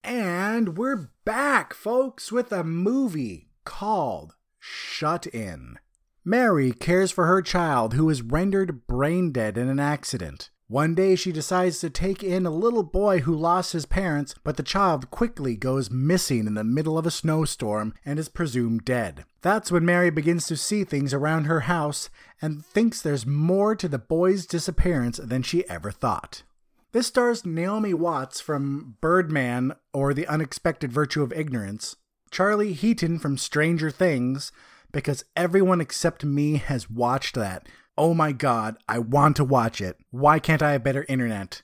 And 0.03 0.77
we're 0.77 1.13
back, 1.25 1.73
folks, 1.73 2.33
with 2.33 2.51
a 2.51 2.65
movie 2.65 3.51
called 3.65 4.35
Shut 4.59 5.29
In. 5.29 5.79
Mary 6.25 6.73
cares 6.73 7.13
for 7.13 7.27
her 7.27 7.43
child 7.43 7.95
who 7.95 8.11
is 8.11 8.23
rendered 8.23 8.89
brain 8.89 9.31
dead 9.31 9.57
in 9.57 9.69
an 9.69 9.79
accident. 9.79 10.51
One 10.69 10.97
day 10.97 11.15
she 11.15 11.31
decides 11.31 11.79
to 11.79 11.91
take 11.91 12.25
in 12.25 12.45
a 12.45 12.51
little 12.51 12.83
boy 12.83 13.21
who 13.21 13.37
lost 13.37 13.73
his 13.73 13.87
parents, 13.87 14.35
but 14.43 14.57
the 14.57 14.65
child 14.65 15.13
quickly 15.13 15.55
goes 15.55 15.93
missing 15.93 16.49
in 16.49 16.55
the 16.55 16.65
middle 16.65 16.99
of 16.99 17.07
a 17.07 17.11
snowstorm 17.11 17.95
and 18.05 18.19
is 18.19 18.29
presumed 18.29 18.85
dead. 18.85 19.25
That's 19.43 19.71
when 19.71 19.85
Mary 19.85 20.11
begins 20.11 20.49
to 20.49 20.57
see 20.57 20.83
things 20.83 21.15
around 21.15 21.45
her 21.45 21.61
house 21.61 22.11
and 22.43 22.67
thinks 22.67 23.01
there's 23.01 23.25
more 23.25 23.77
to 23.77 23.87
the 23.87 23.99
boy's 23.99 24.45
disappearance 24.45 25.21
than 25.23 25.43
she 25.43 25.69
ever 25.69 25.93
thought. 25.93 26.43
This 26.91 27.07
stars 27.07 27.47
Naomi 27.47 27.95
Watts 27.95 28.41
from 28.41 28.97
Birdman 29.01 29.73
or 29.93 30.13
The 30.13 30.27
Unexpected 30.27 30.91
Virtue 30.91 31.23
of 31.23 31.33
Ignorance, 31.33 31.95
Charlie 32.33 32.73
Heaton 32.73 33.21
from 33.21 33.39
Stranger 33.39 33.91
Things, 33.93 34.51
because 34.91 35.25
everyone 35.37 35.81
except 35.81 36.25
me 36.25 36.57
has 36.57 36.91
watched 36.91 37.37
that, 37.37 37.69
Oh 37.99 38.15
my 38.15 38.33
god, 38.33 38.77
I 38.89 38.99
want 38.99 39.37
to 39.37 39.45
watch 39.45 39.81
it. 39.81 39.97
Why 40.11 40.39
can't 40.39 40.63
I 40.63 40.73
have 40.73 40.85
better 40.85 41.07
internet? 41.09 41.63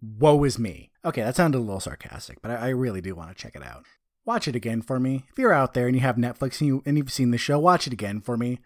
Woe 0.00 0.44
is 0.44 0.58
me. 0.58 0.90
Okay, 1.04 1.22
that 1.22 1.36
sounded 1.36 1.58
a 1.58 1.60
little 1.60 1.80
sarcastic, 1.80 2.42
but 2.42 2.50
I, 2.50 2.56
I 2.56 2.68
really 2.68 3.00
do 3.00 3.14
want 3.14 3.30
to 3.30 3.40
check 3.40 3.56
it 3.56 3.64
out. 3.64 3.84
Watch 4.26 4.46
it 4.46 4.54
again 4.54 4.82
for 4.82 5.00
me. 5.00 5.24
If 5.30 5.38
you're 5.38 5.52
out 5.52 5.72
there 5.72 5.86
and 5.86 5.96
you 5.96 6.02
have 6.02 6.16
Netflix 6.16 6.60
and, 6.60 6.68
you, 6.68 6.82
and 6.84 6.98
you've 6.98 7.12
seen 7.12 7.30
the 7.30 7.38
show, 7.38 7.58
watch 7.58 7.86
it 7.86 7.92
again 7.92 8.20
for 8.20 8.36
me. 8.36 8.58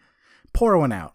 Pour 0.53 0.77
one 0.77 0.93
out. 0.93 1.15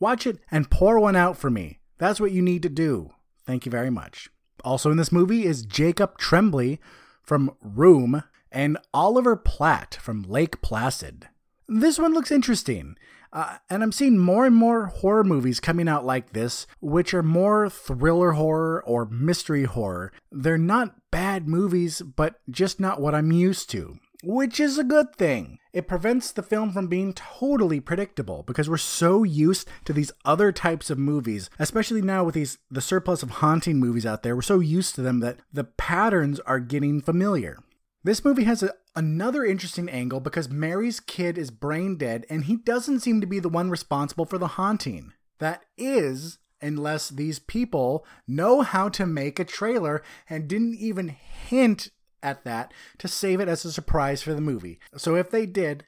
Watch 0.00 0.26
it 0.26 0.38
and 0.50 0.70
pour 0.70 0.98
one 0.98 1.16
out 1.16 1.36
for 1.36 1.50
me. 1.50 1.78
That's 1.98 2.20
what 2.20 2.32
you 2.32 2.42
need 2.42 2.62
to 2.62 2.68
do. 2.68 3.10
Thank 3.46 3.66
you 3.66 3.70
very 3.70 3.90
much. 3.90 4.28
Also 4.64 4.90
in 4.90 4.96
this 4.96 5.12
movie 5.12 5.44
is 5.44 5.62
Jacob 5.62 6.18
Tremblay 6.18 6.78
from 7.22 7.54
Room 7.62 8.24
and 8.50 8.78
Oliver 8.92 9.36
Platt 9.36 9.98
from 10.00 10.22
Lake 10.22 10.60
Placid. 10.62 11.28
This 11.68 11.98
one 11.98 12.12
looks 12.12 12.32
interesting. 12.32 12.96
Uh, 13.32 13.58
and 13.68 13.82
I'm 13.82 13.92
seeing 13.92 14.18
more 14.18 14.46
and 14.46 14.56
more 14.56 14.86
horror 14.86 15.24
movies 15.24 15.60
coming 15.60 15.88
out 15.88 16.04
like 16.04 16.32
this, 16.32 16.66
which 16.80 17.14
are 17.14 17.22
more 17.22 17.70
thriller 17.70 18.32
horror 18.32 18.82
or 18.84 19.06
mystery 19.06 19.64
horror. 19.64 20.12
They're 20.32 20.58
not 20.58 21.10
bad 21.10 21.48
movies, 21.48 22.02
but 22.02 22.40
just 22.50 22.80
not 22.80 23.00
what 23.00 23.14
I'm 23.14 23.32
used 23.32 23.70
to. 23.70 23.98
Which 24.22 24.60
is 24.60 24.76
a 24.76 24.84
good 24.84 25.16
thing. 25.16 25.58
It 25.72 25.88
prevents 25.88 26.32
the 26.32 26.42
film 26.42 26.72
from 26.72 26.88
being 26.88 27.14
totally 27.14 27.80
predictable 27.80 28.42
because 28.42 28.68
we're 28.68 28.76
so 28.76 29.22
used 29.22 29.68
to 29.84 29.92
these 29.92 30.12
other 30.24 30.52
types 30.52 30.90
of 30.90 30.98
movies, 30.98 31.48
especially 31.58 32.02
now 32.02 32.24
with 32.24 32.34
these 32.34 32.58
the 32.70 32.80
surplus 32.82 33.22
of 33.22 33.30
haunting 33.30 33.78
movies 33.78 34.04
out 34.04 34.22
there. 34.22 34.34
We're 34.34 34.42
so 34.42 34.60
used 34.60 34.94
to 34.96 35.02
them 35.02 35.20
that 35.20 35.38
the 35.52 35.64
patterns 35.64 36.38
are 36.40 36.60
getting 36.60 37.00
familiar. 37.00 37.60
This 38.02 38.24
movie 38.24 38.44
has 38.44 38.62
a, 38.62 38.72
another 38.96 39.44
interesting 39.44 39.88
angle 39.88 40.20
because 40.20 40.48
Mary's 40.48 41.00
kid 41.00 41.36
is 41.36 41.50
brain 41.50 41.96
dead 41.96 42.24
and 42.30 42.44
he 42.44 42.56
doesn't 42.56 43.00
seem 43.00 43.20
to 43.20 43.26
be 43.26 43.38
the 43.38 43.48
one 43.48 43.68
responsible 43.70 44.24
for 44.24 44.38
the 44.38 44.48
haunting. 44.48 45.12
That 45.38 45.64
is, 45.76 46.38
unless 46.62 47.10
these 47.10 47.38
people 47.38 48.06
know 48.26 48.62
how 48.62 48.88
to 48.90 49.04
make 49.06 49.38
a 49.38 49.44
trailer 49.44 50.02
and 50.28 50.48
didn't 50.48 50.76
even 50.76 51.08
hint 51.08 51.88
at 52.22 52.44
that 52.44 52.72
to 52.98 53.08
save 53.08 53.40
it 53.40 53.48
as 53.48 53.64
a 53.64 53.72
surprise 53.72 54.22
for 54.22 54.34
the 54.34 54.40
movie. 54.40 54.78
So 54.96 55.14
if 55.14 55.30
they 55.30 55.44
did, 55.44 55.84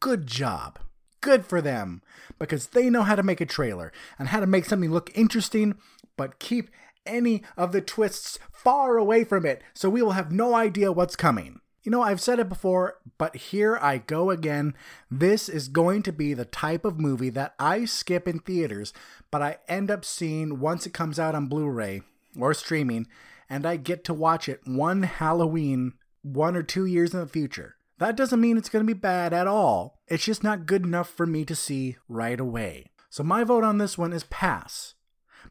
good 0.00 0.26
job. 0.26 0.78
Good 1.20 1.44
for 1.44 1.60
them 1.60 2.02
because 2.38 2.68
they 2.68 2.90
know 2.90 3.02
how 3.02 3.16
to 3.16 3.22
make 3.22 3.40
a 3.40 3.46
trailer 3.46 3.92
and 4.18 4.28
how 4.28 4.38
to 4.38 4.46
make 4.46 4.66
something 4.66 4.92
look 4.92 5.10
interesting 5.16 5.74
but 6.16 6.38
keep 6.38 6.70
any 7.06 7.42
of 7.56 7.72
the 7.72 7.80
twists 7.80 8.38
far 8.52 8.98
away 8.98 9.24
from 9.24 9.46
it 9.46 9.62
so 9.74 9.88
we 9.88 10.02
will 10.02 10.12
have 10.12 10.32
no 10.32 10.54
idea 10.54 10.92
what's 10.92 11.16
coming. 11.16 11.60
You 11.86 11.92
know, 11.92 12.02
I've 12.02 12.20
said 12.20 12.40
it 12.40 12.48
before, 12.48 12.98
but 13.16 13.36
here 13.36 13.78
I 13.80 13.98
go 13.98 14.30
again. 14.30 14.74
This 15.08 15.48
is 15.48 15.68
going 15.68 16.02
to 16.02 16.12
be 16.12 16.34
the 16.34 16.44
type 16.44 16.84
of 16.84 16.98
movie 16.98 17.30
that 17.30 17.54
I 17.60 17.84
skip 17.84 18.26
in 18.26 18.40
theaters, 18.40 18.92
but 19.30 19.40
I 19.40 19.58
end 19.68 19.88
up 19.88 20.04
seeing 20.04 20.58
once 20.58 20.84
it 20.84 20.92
comes 20.92 21.20
out 21.20 21.36
on 21.36 21.46
Blu 21.46 21.68
ray 21.68 22.02
or 22.36 22.54
streaming, 22.54 23.06
and 23.48 23.64
I 23.64 23.76
get 23.76 24.02
to 24.04 24.14
watch 24.14 24.48
it 24.48 24.62
one 24.64 25.04
Halloween, 25.04 25.92
one 26.22 26.56
or 26.56 26.64
two 26.64 26.86
years 26.86 27.14
in 27.14 27.20
the 27.20 27.26
future. 27.28 27.76
That 27.98 28.16
doesn't 28.16 28.40
mean 28.40 28.56
it's 28.56 28.68
going 28.68 28.84
to 28.84 28.94
be 28.94 28.98
bad 28.98 29.32
at 29.32 29.46
all. 29.46 30.00
It's 30.08 30.24
just 30.24 30.42
not 30.42 30.66
good 30.66 30.84
enough 30.84 31.08
for 31.08 31.24
me 31.24 31.44
to 31.44 31.54
see 31.54 31.98
right 32.08 32.40
away. 32.40 32.86
So 33.10 33.22
my 33.22 33.44
vote 33.44 33.62
on 33.62 33.78
this 33.78 33.96
one 33.96 34.12
is 34.12 34.24
pass 34.24 34.95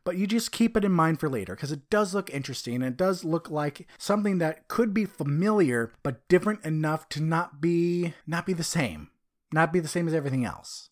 but 0.05 0.17
you 0.17 0.25
just 0.25 0.53
keep 0.53 0.77
it 0.77 0.85
in 0.85 0.91
mind 0.93 1.19
for 1.19 1.27
later 1.27 1.55
because 1.55 1.73
it 1.73 1.89
does 1.89 2.13
look 2.13 2.33
interesting 2.33 2.75
and 2.75 2.85
it 2.85 2.95
does 2.95 3.25
look 3.25 3.49
like 3.49 3.87
something 3.97 4.37
that 4.37 4.69
could 4.69 4.93
be 4.93 5.03
familiar 5.03 5.91
but 6.03 6.25
different 6.29 6.63
enough 6.63 7.09
to 7.09 7.21
not 7.21 7.59
be 7.59 8.13
not 8.25 8.45
be 8.45 8.53
the 8.53 8.63
same 8.63 9.09
not 9.55 9.71
be 9.71 9.79
the 9.79 9.87
same 9.87 10.07
as 10.07 10.13
everything 10.13 10.45
else. 10.45 10.89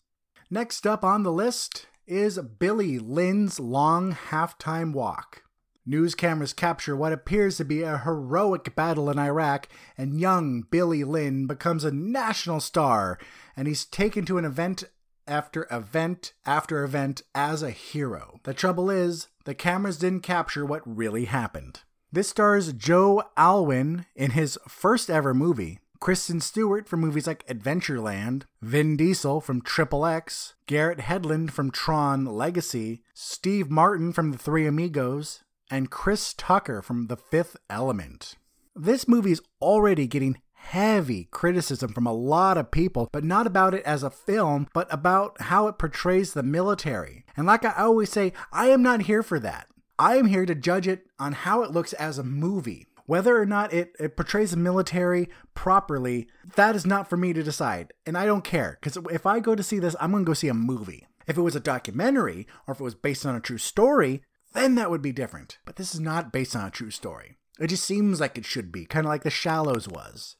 Next 0.50 0.86
up 0.86 1.04
on 1.04 1.22
the 1.22 1.32
list 1.32 1.86
is 2.06 2.38
billy 2.38 2.98
lynn's 2.98 3.60
long 3.60 4.14
halftime 4.14 4.92
walk. 4.92 5.42
News 5.86 6.14
cameras 6.14 6.54
capture 6.54 6.96
what 6.96 7.12
appears 7.12 7.58
to 7.58 7.64
be 7.64 7.82
a 7.82 7.98
heroic 7.98 8.74
battle 8.74 9.10
in 9.10 9.18
Iraq, 9.18 9.68
and 9.98 10.18
young 10.18 10.62
Billy 10.62 11.04
Lynn 11.04 11.46
becomes 11.46 11.84
a 11.84 11.92
national 11.92 12.60
star, 12.60 13.18
and 13.54 13.68
he's 13.68 13.84
taken 13.84 14.24
to 14.24 14.38
an 14.38 14.46
event 14.46 14.84
after 15.26 15.66
event 15.70 16.32
after 16.46 16.84
event 16.84 17.22
as 17.34 17.62
a 17.62 17.70
hero. 17.70 18.40
The 18.44 18.54
trouble 18.54 18.90
is, 18.90 19.28
the 19.44 19.54
cameras 19.54 19.98
didn't 19.98 20.22
capture 20.22 20.64
what 20.64 20.82
really 20.84 21.26
happened. 21.26 21.80
This 22.12 22.28
stars 22.28 22.72
Joe 22.72 23.24
Alwyn 23.36 24.06
in 24.14 24.32
his 24.32 24.58
first 24.68 25.10
ever 25.10 25.34
movie, 25.34 25.80
Kristen 26.00 26.40
Stewart 26.40 26.86
from 26.88 27.00
movies 27.00 27.26
like 27.26 27.46
Adventureland, 27.46 28.42
Vin 28.60 28.96
Diesel 28.96 29.40
from 29.40 29.62
Triple 29.62 30.04
X, 30.04 30.54
Garrett 30.66 30.98
Hedlund 30.98 31.50
from 31.50 31.70
Tron 31.70 32.26
Legacy, 32.26 33.02
Steve 33.14 33.70
Martin 33.70 34.12
from 34.12 34.30
The 34.30 34.38
Three 34.38 34.66
Amigos, 34.66 35.42
and 35.70 35.90
Chris 35.90 36.34
Tucker 36.34 36.82
from 36.82 37.06
The 37.06 37.16
Fifth 37.16 37.56
Element. 37.70 38.34
This 38.76 39.08
movie 39.08 39.32
is 39.32 39.42
already 39.62 40.06
getting 40.06 40.40
heavy 40.64 41.28
criticism 41.30 41.92
from 41.92 42.06
a 42.06 42.12
lot 42.12 42.56
of 42.56 42.70
people, 42.70 43.08
but 43.12 43.22
not 43.22 43.46
about 43.46 43.74
it 43.74 43.84
as 43.84 44.02
a 44.02 44.10
film, 44.10 44.66
but 44.72 44.92
about 44.92 45.40
how 45.42 45.68
it 45.68 45.78
portrays 45.78 46.32
the 46.32 46.42
military. 46.42 47.24
And 47.36 47.46
like 47.46 47.64
I 47.64 47.72
always 47.76 48.10
say, 48.10 48.32
I 48.50 48.68
am 48.68 48.82
not 48.82 49.02
here 49.02 49.22
for 49.22 49.38
that. 49.40 49.68
I 49.98 50.16
am 50.16 50.26
here 50.26 50.46
to 50.46 50.54
judge 50.54 50.88
it 50.88 51.06
on 51.18 51.32
how 51.32 51.62
it 51.62 51.70
looks 51.70 51.92
as 51.92 52.18
a 52.18 52.24
movie. 52.24 52.88
Whether 53.06 53.40
or 53.40 53.44
not 53.44 53.72
it, 53.72 53.94
it 54.00 54.16
portrays 54.16 54.52
the 54.52 54.56
military 54.56 55.28
properly, 55.54 56.26
that 56.56 56.74
is 56.74 56.86
not 56.86 57.08
for 57.08 57.18
me 57.18 57.34
to 57.34 57.42
decide. 57.42 57.92
And 58.06 58.16
I 58.16 58.24
don't 58.24 58.42
care, 58.42 58.78
because 58.80 58.98
if 59.12 59.26
I 59.26 59.40
go 59.40 59.54
to 59.54 59.62
see 59.62 59.78
this, 59.78 59.94
I'm 60.00 60.10
going 60.10 60.24
to 60.24 60.28
go 60.28 60.34
see 60.34 60.48
a 60.48 60.54
movie. 60.54 61.06
If 61.26 61.36
it 61.36 61.42
was 61.42 61.54
a 61.54 61.60
documentary, 61.60 62.46
or 62.66 62.72
if 62.72 62.80
it 62.80 62.84
was 62.84 62.94
based 62.94 63.26
on 63.26 63.36
a 63.36 63.40
true 63.40 63.58
story, 63.58 64.22
then 64.54 64.74
that 64.76 64.90
would 64.90 65.02
be 65.02 65.12
different. 65.12 65.58
But 65.66 65.76
this 65.76 65.94
is 65.94 66.00
not 66.00 66.32
based 66.32 66.56
on 66.56 66.66
a 66.66 66.70
true 66.70 66.90
story. 66.90 67.36
It 67.60 67.68
just 67.68 67.84
seems 67.84 68.20
like 68.20 68.38
it 68.38 68.46
should 68.46 68.72
be, 68.72 68.86
kind 68.86 69.06
of 69.06 69.10
like 69.10 69.22
The 69.22 69.30
Shallows 69.30 69.86
was. 69.86 70.36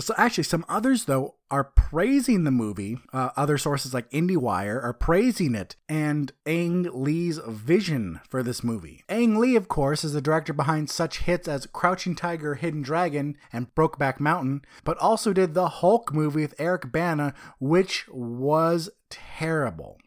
So 0.00 0.14
actually, 0.16 0.44
some 0.44 0.64
others 0.68 1.04
though 1.06 1.34
are 1.50 1.64
praising 1.64 2.44
the 2.44 2.50
movie. 2.50 2.98
Uh, 3.12 3.30
other 3.36 3.58
sources 3.58 3.92
like 3.92 4.10
IndieWire 4.10 4.82
are 4.82 4.92
praising 4.92 5.54
it 5.54 5.76
and 5.88 6.32
Ang 6.46 6.88
Lee's 6.92 7.38
vision 7.46 8.20
for 8.28 8.42
this 8.42 8.62
movie. 8.62 9.02
Ang 9.08 9.38
Lee, 9.38 9.56
of 9.56 9.68
course, 9.68 10.04
is 10.04 10.12
the 10.12 10.20
director 10.20 10.52
behind 10.52 10.88
such 10.88 11.20
hits 11.20 11.48
as 11.48 11.66
Crouching 11.66 12.14
Tiger, 12.14 12.54
Hidden 12.54 12.82
Dragon, 12.82 13.36
and 13.52 13.74
Brokeback 13.74 14.20
Mountain, 14.20 14.62
but 14.84 14.98
also 14.98 15.32
did 15.32 15.54
the 15.54 15.68
Hulk 15.68 16.14
movie 16.14 16.42
with 16.42 16.54
Eric 16.58 16.92
Bana, 16.92 17.34
which 17.58 18.06
was 18.08 18.88
terrible. 19.10 19.98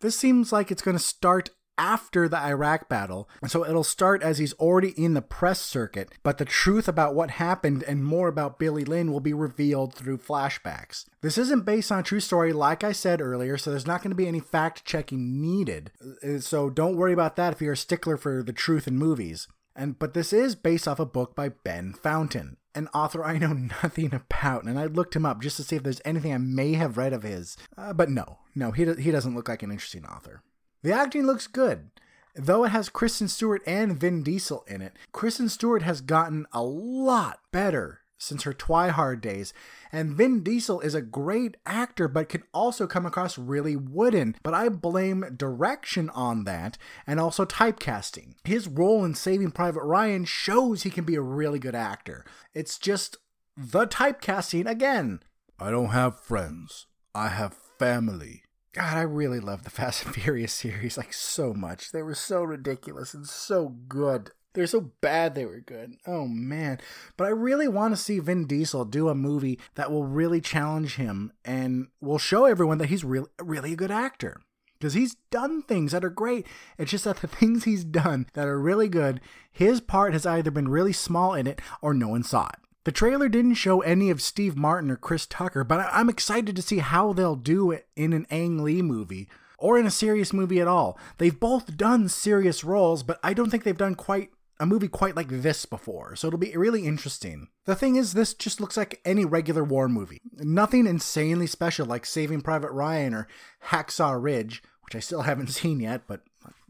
This 0.00 0.18
seems 0.18 0.52
like 0.52 0.70
it's 0.70 0.82
going 0.82 0.96
to 0.96 1.02
start 1.02 1.50
after 1.78 2.28
the 2.28 2.38
Iraq 2.38 2.88
battle. 2.88 3.28
And 3.40 3.50
So 3.50 3.64
it'll 3.64 3.84
start 3.84 4.22
as 4.22 4.38
he's 4.38 4.52
already 4.54 4.90
in 4.90 5.14
the 5.14 5.22
press 5.22 5.60
circuit, 5.60 6.12
but 6.22 6.38
the 6.38 6.44
truth 6.44 6.88
about 6.88 7.14
what 7.14 7.30
happened 7.32 7.82
and 7.84 8.04
more 8.04 8.28
about 8.28 8.58
Billy 8.58 8.84
Lynn 8.84 9.12
will 9.12 9.20
be 9.20 9.32
revealed 9.32 9.94
through 9.94 10.18
flashbacks. 10.18 11.06
This 11.22 11.38
isn't 11.38 11.64
based 11.64 11.90
on 11.90 12.00
a 12.00 12.02
true 12.02 12.20
story, 12.20 12.52
like 12.52 12.84
I 12.84 12.92
said 12.92 13.20
earlier, 13.20 13.56
so 13.56 13.70
there's 13.70 13.86
not 13.86 14.02
going 14.02 14.10
to 14.10 14.16
be 14.16 14.28
any 14.28 14.40
fact 14.40 14.84
checking 14.84 15.40
needed. 15.40 15.92
Uh, 16.22 16.38
so 16.40 16.68
don't 16.68 16.96
worry 16.96 17.12
about 17.12 17.36
that 17.36 17.52
if 17.52 17.60
you're 17.60 17.72
a 17.72 17.76
stickler 17.76 18.16
for 18.16 18.42
the 18.42 18.52
truth 18.52 18.86
in 18.86 18.98
movies. 18.98 19.48
And 19.78 19.96
but 19.96 20.12
this 20.12 20.32
is 20.32 20.56
based 20.56 20.88
off 20.88 20.98
a 20.98 21.06
book 21.06 21.36
by 21.36 21.50
Ben 21.50 21.92
Fountain, 21.92 22.56
an 22.74 22.88
author 22.88 23.24
I 23.24 23.38
know 23.38 23.52
nothing 23.82 24.12
about, 24.12 24.64
and 24.64 24.78
I 24.78 24.86
looked 24.86 25.14
him 25.14 25.24
up 25.24 25.40
just 25.40 25.56
to 25.58 25.62
see 25.62 25.76
if 25.76 25.84
there's 25.84 26.00
anything 26.04 26.34
I 26.34 26.38
may 26.38 26.74
have 26.74 26.96
read 26.96 27.12
of 27.12 27.22
his. 27.22 27.56
Uh, 27.76 27.92
but 27.92 28.10
no, 28.10 28.38
no, 28.56 28.72
he 28.72 28.92
he 28.94 29.12
doesn't 29.12 29.36
look 29.36 29.48
like 29.48 29.62
an 29.62 29.70
interesting 29.70 30.04
author. 30.04 30.42
The 30.82 30.92
acting 30.92 31.26
looks 31.26 31.46
good. 31.46 31.90
Though 32.36 32.64
it 32.64 32.68
has 32.68 32.88
Kristen 32.88 33.26
Stewart 33.26 33.62
and 33.66 33.98
Vin 33.98 34.22
Diesel 34.22 34.64
in 34.68 34.80
it, 34.80 34.92
Kristen 35.10 35.48
Stewart 35.48 35.82
has 35.82 36.00
gotten 36.00 36.46
a 36.52 36.62
lot 36.62 37.40
better 37.50 38.02
since 38.18 38.42
her 38.42 38.52
Twihard 38.52 39.20
days, 39.20 39.52
and 39.92 40.14
Vin 40.14 40.42
Diesel 40.42 40.80
is 40.80 40.94
a 40.94 41.02
great 41.02 41.56
actor 41.64 42.08
but 42.08 42.28
can 42.28 42.42
also 42.52 42.86
come 42.86 43.06
across 43.06 43.38
really 43.38 43.76
wooden. 43.76 44.34
But 44.42 44.54
I 44.54 44.68
blame 44.68 45.34
direction 45.36 46.10
on 46.10 46.44
that 46.44 46.76
and 47.06 47.18
also 47.20 47.44
typecasting. 47.44 48.34
His 48.44 48.68
role 48.68 49.04
in 49.04 49.14
Saving 49.14 49.52
Private 49.52 49.84
Ryan 49.84 50.24
shows 50.24 50.82
he 50.82 50.90
can 50.90 51.04
be 51.04 51.14
a 51.14 51.20
really 51.22 51.58
good 51.58 51.76
actor. 51.76 52.24
It's 52.54 52.78
just 52.78 53.16
the 53.56 53.86
typecasting 53.86 54.68
again. 54.68 55.20
I 55.58 55.70
don't 55.70 55.88
have 55.88 56.20
friends, 56.20 56.86
I 57.14 57.28
have 57.28 57.54
family. 57.78 58.42
God, 58.72 58.96
I 58.96 59.02
really 59.02 59.40
love 59.40 59.64
the 59.64 59.70
Fast 59.78 60.04
and 60.04 60.14
Furious 60.14 60.52
series 60.52 60.96
like 60.96 61.12
so 61.12 61.54
much. 61.54 61.92
They 61.92 62.02
were 62.02 62.14
so 62.14 62.42
ridiculous 62.42 63.14
and 63.14 63.26
so 63.26 63.68
good. 63.88 64.30
They're 64.54 64.66
so 64.66 64.92
bad 65.00 65.34
they 65.34 65.44
were 65.44 65.60
good. 65.60 65.96
Oh 66.06 66.26
man. 66.26 66.80
But 67.16 67.24
I 67.24 67.30
really 67.30 67.68
want 67.68 67.94
to 67.94 68.02
see 68.02 68.18
Vin 68.18 68.46
Diesel 68.46 68.84
do 68.84 69.08
a 69.08 69.14
movie 69.14 69.58
that 69.74 69.90
will 69.90 70.04
really 70.04 70.40
challenge 70.40 70.96
him 70.96 71.32
and 71.44 71.88
will 72.00 72.18
show 72.18 72.44
everyone 72.44 72.78
that 72.78 72.88
he's 72.88 73.04
really 73.04 73.28
really 73.40 73.74
a 73.74 73.76
good 73.76 73.90
actor. 73.90 74.40
Because 74.78 74.94
he's 74.94 75.16
done 75.30 75.62
things 75.62 75.92
that 75.92 76.04
are 76.04 76.10
great. 76.10 76.46
It's 76.78 76.90
just 76.90 77.04
that 77.04 77.18
the 77.18 77.26
things 77.28 77.64
he's 77.64 77.84
done 77.84 78.26
that 78.34 78.46
are 78.46 78.60
really 78.60 78.88
good, 78.88 79.20
his 79.50 79.80
part 79.80 80.12
has 80.12 80.24
either 80.24 80.50
been 80.50 80.68
really 80.68 80.92
small 80.92 81.34
in 81.34 81.46
it 81.46 81.60
or 81.82 81.92
no 81.92 82.08
one 82.08 82.22
saw 82.22 82.46
it. 82.46 82.67
The 82.88 82.92
trailer 82.92 83.28
didn't 83.28 83.56
show 83.56 83.82
any 83.82 84.08
of 84.08 84.22
Steve 84.22 84.56
Martin 84.56 84.90
or 84.90 84.96
Chris 84.96 85.26
Tucker, 85.26 85.62
but 85.62 85.90
I'm 85.92 86.08
excited 86.08 86.56
to 86.56 86.62
see 86.62 86.78
how 86.78 87.12
they'll 87.12 87.36
do 87.36 87.70
it 87.70 87.86
in 87.96 88.14
an 88.14 88.26
Ang 88.30 88.64
Lee 88.64 88.80
movie 88.80 89.28
or 89.58 89.78
in 89.78 89.84
a 89.84 89.90
serious 89.90 90.32
movie 90.32 90.58
at 90.58 90.68
all. 90.68 90.98
They've 91.18 91.38
both 91.38 91.76
done 91.76 92.08
serious 92.08 92.64
roles, 92.64 93.02
but 93.02 93.20
I 93.22 93.34
don't 93.34 93.50
think 93.50 93.64
they've 93.64 93.76
done 93.76 93.94
quite 93.94 94.30
a 94.58 94.64
movie 94.64 94.88
quite 94.88 95.16
like 95.16 95.28
this 95.28 95.66
before, 95.66 96.16
so 96.16 96.28
it'll 96.28 96.38
be 96.38 96.56
really 96.56 96.86
interesting. 96.86 97.48
The 97.66 97.74
thing 97.74 97.96
is, 97.96 98.14
this 98.14 98.32
just 98.32 98.58
looks 98.58 98.78
like 98.78 99.02
any 99.04 99.26
regular 99.26 99.64
war 99.64 99.90
movie. 99.90 100.22
Nothing 100.38 100.86
insanely 100.86 101.46
special 101.46 101.84
like 101.84 102.06
Saving 102.06 102.40
Private 102.40 102.72
Ryan 102.72 103.12
or 103.12 103.28
Hacksaw 103.66 104.16
Ridge, 104.18 104.62
which 104.80 104.96
I 104.96 105.00
still 105.00 105.22
haven't 105.28 105.48
seen 105.48 105.80
yet, 105.80 106.04
but 106.06 106.22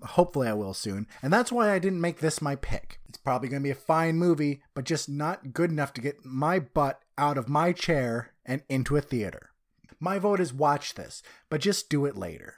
hopefully 0.03 0.49
I 0.49 0.55
will 0.55 0.75
soon. 0.75 1.07
And 1.23 1.33
that's 1.33 1.53
why 1.53 1.73
I 1.73 1.79
didn't 1.79 2.01
make 2.01 2.21
this 2.21 2.43
my 2.43 2.57
pick. 2.57 3.01
It's 3.09 3.19
probably 3.19 3.49
going 3.49 3.63
to 3.63 3.67
be 3.67 3.71
a 3.71 3.75
fine 3.75 4.17
movie, 4.17 4.63
but 4.75 4.85
just 4.85 5.09
not 5.09 5.53
good 5.53 5.71
enough 5.71 5.93
to 5.95 6.01
get 6.01 6.25
my 6.25 6.59
butt 6.59 7.01
out 7.17 7.39
of 7.39 7.49
my 7.49 7.73
chair 7.73 8.33
and 8.45 8.63
into 8.69 8.97
a 8.97 9.01
theater. 9.01 9.51
My 10.01 10.19
vote 10.19 10.41
is 10.41 10.55
watch 10.55 10.95
this, 10.95 11.23
but 11.51 11.61
just 11.61 11.91
do 11.91 12.07
it 12.07 12.17
later. 12.17 12.57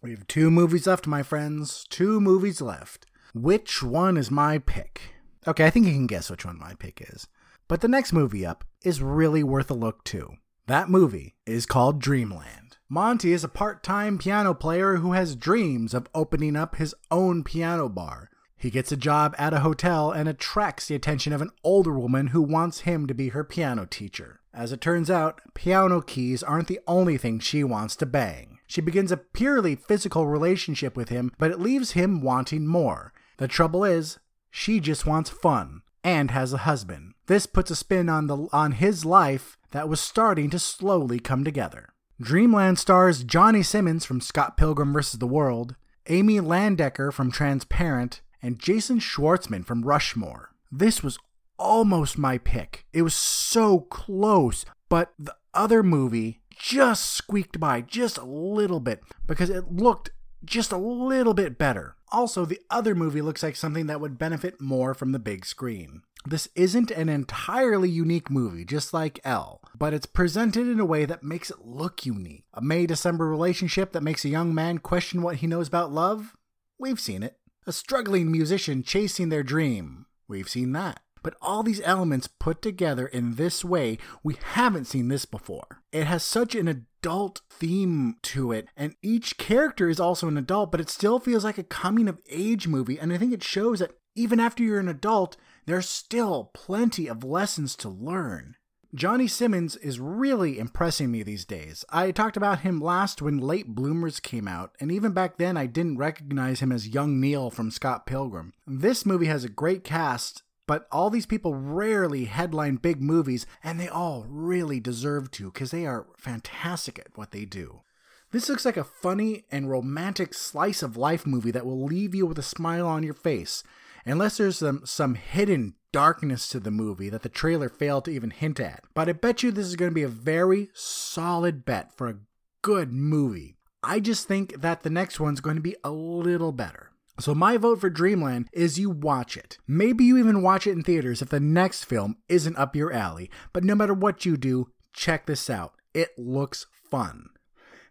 We 0.00 0.10
have 0.10 0.28
two 0.28 0.50
movies 0.50 0.86
left, 0.86 1.06
my 1.06 1.24
friends. 1.24 1.84
Two 1.90 2.20
movies 2.20 2.60
left. 2.60 3.06
Which 3.34 3.82
one 3.82 4.16
is 4.16 4.30
my 4.30 4.58
pick? 4.58 5.00
Okay, 5.46 5.66
I 5.66 5.70
think 5.70 5.86
you 5.86 5.92
can 5.92 6.06
guess 6.06 6.30
which 6.30 6.46
one 6.46 6.58
my 6.58 6.74
pick 6.74 7.04
is. 7.12 7.26
But 7.66 7.80
the 7.80 7.88
next 7.88 8.12
movie 8.12 8.46
up 8.46 8.64
is 8.82 9.02
really 9.02 9.42
worth 9.42 9.70
a 9.70 9.74
look 9.74 10.04
too. 10.04 10.34
That 10.66 10.88
movie 10.88 11.34
is 11.46 11.66
called 11.66 12.00
Dreamland. 12.00 12.67
Monty 12.90 13.34
is 13.34 13.44
a 13.44 13.48
part 13.48 13.82
time 13.82 14.16
piano 14.16 14.54
player 14.54 14.96
who 14.96 15.12
has 15.12 15.36
dreams 15.36 15.92
of 15.92 16.08
opening 16.14 16.56
up 16.56 16.76
his 16.76 16.94
own 17.10 17.44
piano 17.44 17.86
bar. 17.86 18.30
He 18.56 18.70
gets 18.70 18.90
a 18.90 18.96
job 18.96 19.34
at 19.36 19.52
a 19.52 19.60
hotel 19.60 20.10
and 20.10 20.26
attracts 20.26 20.88
the 20.88 20.94
attention 20.94 21.34
of 21.34 21.42
an 21.42 21.50
older 21.62 21.98
woman 21.98 22.28
who 22.28 22.40
wants 22.40 22.80
him 22.80 23.06
to 23.06 23.12
be 23.12 23.28
her 23.28 23.44
piano 23.44 23.84
teacher. 23.84 24.40
As 24.54 24.72
it 24.72 24.80
turns 24.80 25.10
out, 25.10 25.42
piano 25.52 26.00
keys 26.00 26.42
aren't 26.42 26.68
the 26.68 26.80
only 26.86 27.18
thing 27.18 27.40
she 27.40 27.62
wants 27.62 27.94
to 27.96 28.06
bang. 28.06 28.58
She 28.66 28.80
begins 28.80 29.12
a 29.12 29.18
purely 29.18 29.76
physical 29.76 30.26
relationship 30.26 30.96
with 30.96 31.10
him, 31.10 31.30
but 31.36 31.50
it 31.50 31.60
leaves 31.60 31.90
him 31.90 32.22
wanting 32.22 32.66
more. 32.66 33.12
The 33.36 33.48
trouble 33.48 33.84
is, 33.84 34.18
she 34.50 34.80
just 34.80 35.04
wants 35.04 35.28
fun 35.28 35.82
and 36.02 36.30
has 36.30 36.54
a 36.54 36.58
husband. 36.58 37.12
This 37.26 37.44
puts 37.44 37.70
a 37.70 37.76
spin 37.76 38.08
on 38.08 38.28
the 38.28 38.48
on 38.50 38.72
his 38.72 39.04
life 39.04 39.58
that 39.72 39.90
was 39.90 40.00
starting 40.00 40.48
to 40.50 40.58
slowly 40.58 41.18
come 41.18 41.44
together. 41.44 41.90
Dreamland 42.20 42.80
stars 42.80 43.22
Johnny 43.22 43.62
Simmons 43.62 44.04
from 44.04 44.20
Scott 44.20 44.56
Pilgrim 44.56 44.92
vs. 44.92 45.20
the 45.20 45.26
World, 45.26 45.76
Amy 46.08 46.40
Landecker 46.40 47.12
from 47.12 47.30
Transparent, 47.30 48.22
and 48.42 48.58
Jason 48.58 48.98
Schwartzman 48.98 49.64
from 49.64 49.84
Rushmore. 49.84 50.50
This 50.72 51.00
was 51.00 51.16
almost 51.60 52.18
my 52.18 52.38
pick. 52.38 52.86
It 52.92 53.02
was 53.02 53.14
so 53.14 53.80
close, 53.82 54.64
but 54.88 55.14
the 55.16 55.36
other 55.54 55.84
movie 55.84 56.40
just 56.50 57.12
squeaked 57.12 57.60
by 57.60 57.82
just 57.82 58.18
a 58.18 58.24
little 58.24 58.80
bit 58.80 59.00
because 59.24 59.48
it 59.48 59.70
looked 59.72 60.10
just 60.44 60.72
a 60.72 60.76
little 60.76 61.34
bit 61.34 61.56
better. 61.56 61.94
Also, 62.10 62.44
the 62.44 62.60
other 62.68 62.96
movie 62.96 63.22
looks 63.22 63.44
like 63.44 63.54
something 63.54 63.86
that 63.86 64.00
would 64.00 64.18
benefit 64.18 64.60
more 64.60 64.92
from 64.92 65.12
the 65.12 65.20
big 65.20 65.46
screen. 65.46 66.02
This 66.30 66.46
isn't 66.54 66.90
an 66.90 67.08
entirely 67.08 67.88
unique 67.88 68.30
movie, 68.30 68.66
just 68.66 68.92
like 68.92 69.18
Elle, 69.24 69.62
but 69.74 69.94
it's 69.94 70.04
presented 70.04 70.68
in 70.68 70.78
a 70.78 70.84
way 70.84 71.06
that 71.06 71.22
makes 71.22 71.50
it 71.50 71.64
look 71.64 72.04
unique. 72.04 72.44
A 72.52 72.60
May 72.60 72.84
December 72.84 73.26
relationship 73.26 73.92
that 73.92 74.02
makes 74.02 74.26
a 74.26 74.28
young 74.28 74.54
man 74.54 74.76
question 74.76 75.22
what 75.22 75.36
he 75.36 75.46
knows 75.46 75.68
about 75.68 75.90
love? 75.90 76.36
We've 76.78 77.00
seen 77.00 77.22
it. 77.22 77.38
A 77.66 77.72
struggling 77.72 78.30
musician 78.30 78.82
chasing 78.82 79.30
their 79.30 79.42
dream? 79.42 80.04
We've 80.28 80.50
seen 80.50 80.72
that. 80.72 81.00
But 81.22 81.34
all 81.40 81.62
these 81.62 81.80
elements 81.82 82.28
put 82.28 82.60
together 82.60 83.06
in 83.06 83.36
this 83.36 83.64
way, 83.64 83.96
we 84.22 84.36
haven't 84.52 84.84
seen 84.84 85.08
this 85.08 85.24
before. 85.24 85.80
It 85.92 86.04
has 86.04 86.22
such 86.22 86.54
an 86.54 86.68
adult 86.68 87.40
theme 87.48 88.16
to 88.24 88.52
it, 88.52 88.68
and 88.76 88.94
each 89.00 89.38
character 89.38 89.88
is 89.88 89.98
also 89.98 90.28
an 90.28 90.36
adult, 90.36 90.72
but 90.72 90.80
it 90.80 90.90
still 90.90 91.20
feels 91.20 91.44
like 91.44 91.56
a 91.56 91.62
coming 91.62 92.06
of 92.06 92.20
age 92.28 92.68
movie. 92.68 93.00
And 93.00 93.14
I 93.14 93.16
think 93.16 93.32
it 93.32 93.42
shows 93.42 93.78
that 93.78 93.92
even 94.14 94.38
after 94.38 94.62
you're 94.62 94.78
an 94.78 94.88
adult, 94.88 95.38
there's 95.68 95.86
still 95.86 96.50
plenty 96.54 97.08
of 97.08 97.22
lessons 97.22 97.76
to 97.76 97.90
learn. 97.90 98.56
Johnny 98.94 99.28
Simmons 99.28 99.76
is 99.76 100.00
really 100.00 100.58
impressing 100.58 101.10
me 101.10 101.22
these 101.22 101.44
days. 101.44 101.84
I 101.90 102.10
talked 102.10 102.38
about 102.38 102.60
him 102.60 102.80
last 102.80 103.20
when 103.20 103.36
Late 103.36 103.74
Bloomers 103.74 104.18
came 104.18 104.48
out, 104.48 104.74
and 104.80 104.90
even 104.90 105.12
back 105.12 105.36
then 105.36 105.58
I 105.58 105.66
didn't 105.66 105.98
recognize 105.98 106.60
him 106.60 106.72
as 106.72 106.88
young 106.88 107.20
Neil 107.20 107.50
from 107.50 107.70
Scott 107.70 108.06
Pilgrim. 108.06 108.54
This 108.66 109.04
movie 109.04 109.26
has 109.26 109.44
a 109.44 109.50
great 109.50 109.84
cast, 109.84 110.42
but 110.66 110.88
all 110.90 111.10
these 111.10 111.26
people 111.26 111.54
rarely 111.54 112.24
headline 112.24 112.76
big 112.76 113.02
movies, 113.02 113.44
and 113.62 113.78
they 113.78 113.88
all 113.88 114.24
really 114.26 114.80
deserve 114.80 115.30
to 115.32 115.50
because 115.52 115.70
they 115.70 115.84
are 115.84 116.06
fantastic 116.16 116.98
at 116.98 117.14
what 117.14 117.30
they 117.30 117.44
do. 117.44 117.82
This 118.30 118.48
looks 118.48 118.64
like 118.64 118.78
a 118.78 118.84
funny 118.84 119.44
and 119.50 119.70
romantic 119.70 120.32
slice 120.32 120.82
of 120.82 120.96
life 120.96 121.26
movie 121.26 121.50
that 121.50 121.66
will 121.66 121.84
leave 121.84 122.14
you 122.14 122.24
with 122.24 122.38
a 122.38 122.42
smile 122.42 122.86
on 122.86 123.02
your 123.02 123.12
face, 123.12 123.62
unless 124.10 124.36
there's 124.36 124.58
some, 124.58 124.82
some 124.84 125.14
hidden 125.14 125.74
darkness 125.92 126.48
to 126.48 126.60
the 126.60 126.70
movie 126.70 127.08
that 127.10 127.22
the 127.22 127.28
trailer 127.28 127.68
failed 127.68 128.04
to 128.04 128.10
even 128.10 128.30
hint 128.30 128.60
at. 128.60 128.84
But 128.94 129.08
I 129.08 129.12
bet 129.12 129.42
you 129.42 129.50
this 129.50 129.66
is 129.66 129.76
going 129.76 129.90
to 129.90 129.94
be 129.94 130.02
a 130.02 130.08
very 130.08 130.68
solid 130.74 131.64
bet 131.64 131.96
for 131.96 132.08
a 132.08 132.18
good 132.62 132.92
movie. 132.92 133.56
I 133.82 134.00
just 134.00 134.26
think 134.26 134.60
that 134.60 134.82
the 134.82 134.90
next 134.90 135.20
one's 135.20 135.40
going 135.40 135.56
to 135.56 135.62
be 135.62 135.76
a 135.84 135.90
little 135.90 136.52
better. 136.52 136.90
So 137.20 137.34
my 137.34 137.56
vote 137.56 137.80
for 137.80 137.90
Dreamland 137.90 138.48
is 138.52 138.78
you 138.78 138.90
watch 138.90 139.36
it. 139.36 139.58
Maybe 139.66 140.04
you 140.04 140.18
even 140.18 140.42
watch 140.42 140.66
it 140.66 140.72
in 140.72 140.82
theaters 140.82 141.20
if 141.20 141.30
the 141.30 141.40
next 141.40 141.84
film 141.84 142.16
isn't 142.28 142.56
up 142.56 142.76
your 142.76 142.92
alley. 142.92 143.30
But 143.52 143.64
no 143.64 143.74
matter 143.74 143.94
what 143.94 144.24
you 144.24 144.36
do, 144.36 144.68
check 144.92 145.26
this 145.26 145.50
out. 145.50 145.72
It 145.94 146.10
looks 146.16 146.66
fun. 146.90 147.30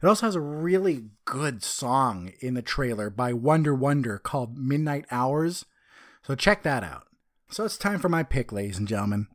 It 0.02 0.08
also 0.08 0.28
has 0.28 0.36
a 0.36 0.42
really 0.42 1.06
good 1.26 1.64
song 1.64 2.32
in 2.40 2.54
the 2.54 2.62
trailer 2.62 3.10
by 3.10 3.34
Wonder 3.34 3.74
Wonder 3.74 4.18
called 4.18 4.58
Midnight 4.58 5.06
Hours. 5.12 5.66
So 6.28 6.36
check 6.36 6.62
that 6.64 6.84
out. 6.84 7.08
So 7.50 7.64
it's 7.64 7.78
time 7.78 8.00
for 8.00 8.10
my 8.10 8.22
pick, 8.22 8.52
ladies 8.52 8.78
and 8.78 8.86
gentlemen. 8.86 9.28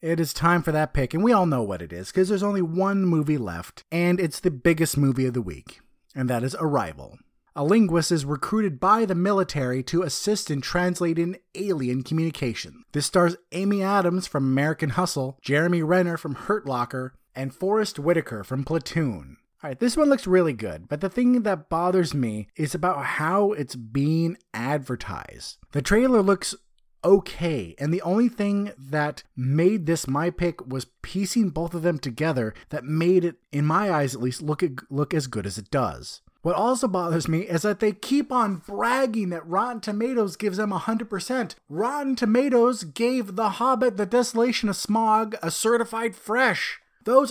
It 0.00 0.18
is 0.18 0.34
time 0.34 0.64
for 0.64 0.72
that 0.72 0.92
pick, 0.92 1.14
and 1.14 1.22
we 1.22 1.32
all 1.32 1.46
know 1.46 1.62
what 1.62 1.80
it 1.80 1.92
is 1.92 2.08
because 2.08 2.28
there's 2.28 2.42
only 2.42 2.60
one 2.60 3.04
movie 3.04 3.38
left, 3.38 3.84
and 3.92 4.18
it's 4.18 4.40
the 4.40 4.50
biggest 4.50 4.96
movie 4.96 5.26
of 5.26 5.34
the 5.34 5.42
week, 5.42 5.78
and 6.12 6.28
that 6.28 6.42
is 6.42 6.56
Arrival. 6.58 7.18
A 7.54 7.62
linguist 7.62 8.10
is 8.10 8.24
recruited 8.24 8.80
by 8.80 9.04
the 9.04 9.14
military 9.14 9.84
to 9.84 10.02
assist 10.02 10.50
in 10.50 10.60
translating 10.60 11.36
alien 11.54 12.02
communication. 12.02 12.82
This 12.90 13.06
stars 13.06 13.36
Amy 13.52 13.80
Adams 13.80 14.26
from 14.26 14.42
American 14.42 14.90
Hustle, 14.90 15.38
Jeremy 15.40 15.84
Renner 15.84 16.16
from 16.16 16.34
Hurt 16.34 16.66
Locker, 16.66 17.14
and 17.32 17.54
Forest 17.54 18.00
Whitaker 18.00 18.42
from 18.42 18.64
Platoon. 18.64 19.36
Alright, 19.62 19.78
this 19.78 19.94
one 19.94 20.08
looks 20.08 20.26
really 20.26 20.54
good, 20.54 20.88
but 20.88 21.02
the 21.02 21.10
thing 21.10 21.42
that 21.42 21.68
bothers 21.68 22.14
me 22.14 22.48
is 22.56 22.74
about 22.74 23.04
how 23.04 23.52
it's 23.52 23.76
being 23.76 24.38
advertised. 24.54 25.58
The 25.72 25.82
trailer 25.82 26.22
looks 26.22 26.54
okay, 27.04 27.74
and 27.78 27.92
the 27.92 28.00
only 28.00 28.30
thing 28.30 28.72
that 28.78 29.22
made 29.36 29.84
this 29.84 30.08
my 30.08 30.30
pick 30.30 30.66
was 30.66 30.86
piecing 31.02 31.50
both 31.50 31.74
of 31.74 31.82
them 31.82 31.98
together 31.98 32.54
that 32.70 32.84
made 32.84 33.22
it, 33.22 33.36
in 33.52 33.66
my 33.66 33.92
eyes 33.92 34.14
at 34.14 34.22
least, 34.22 34.40
look, 34.40 34.62
look 34.88 35.12
as 35.12 35.26
good 35.26 35.46
as 35.46 35.58
it 35.58 35.70
does. 35.70 36.22
What 36.40 36.56
also 36.56 36.88
bothers 36.88 37.28
me 37.28 37.40
is 37.40 37.60
that 37.60 37.80
they 37.80 37.92
keep 37.92 38.32
on 38.32 38.62
bragging 38.66 39.28
that 39.28 39.46
Rotten 39.46 39.80
Tomatoes 39.80 40.36
gives 40.36 40.56
them 40.56 40.70
100%. 40.70 41.54
Rotten 41.68 42.16
Tomatoes 42.16 42.84
gave 42.84 43.36
The 43.36 43.50
Hobbit, 43.50 43.98
The 43.98 44.06
Desolation 44.06 44.70
of 44.70 44.76
Smaug 44.76 45.34
a 45.42 45.50
certified 45.50 46.16
fresh. 46.16 46.80
Those 47.04 47.30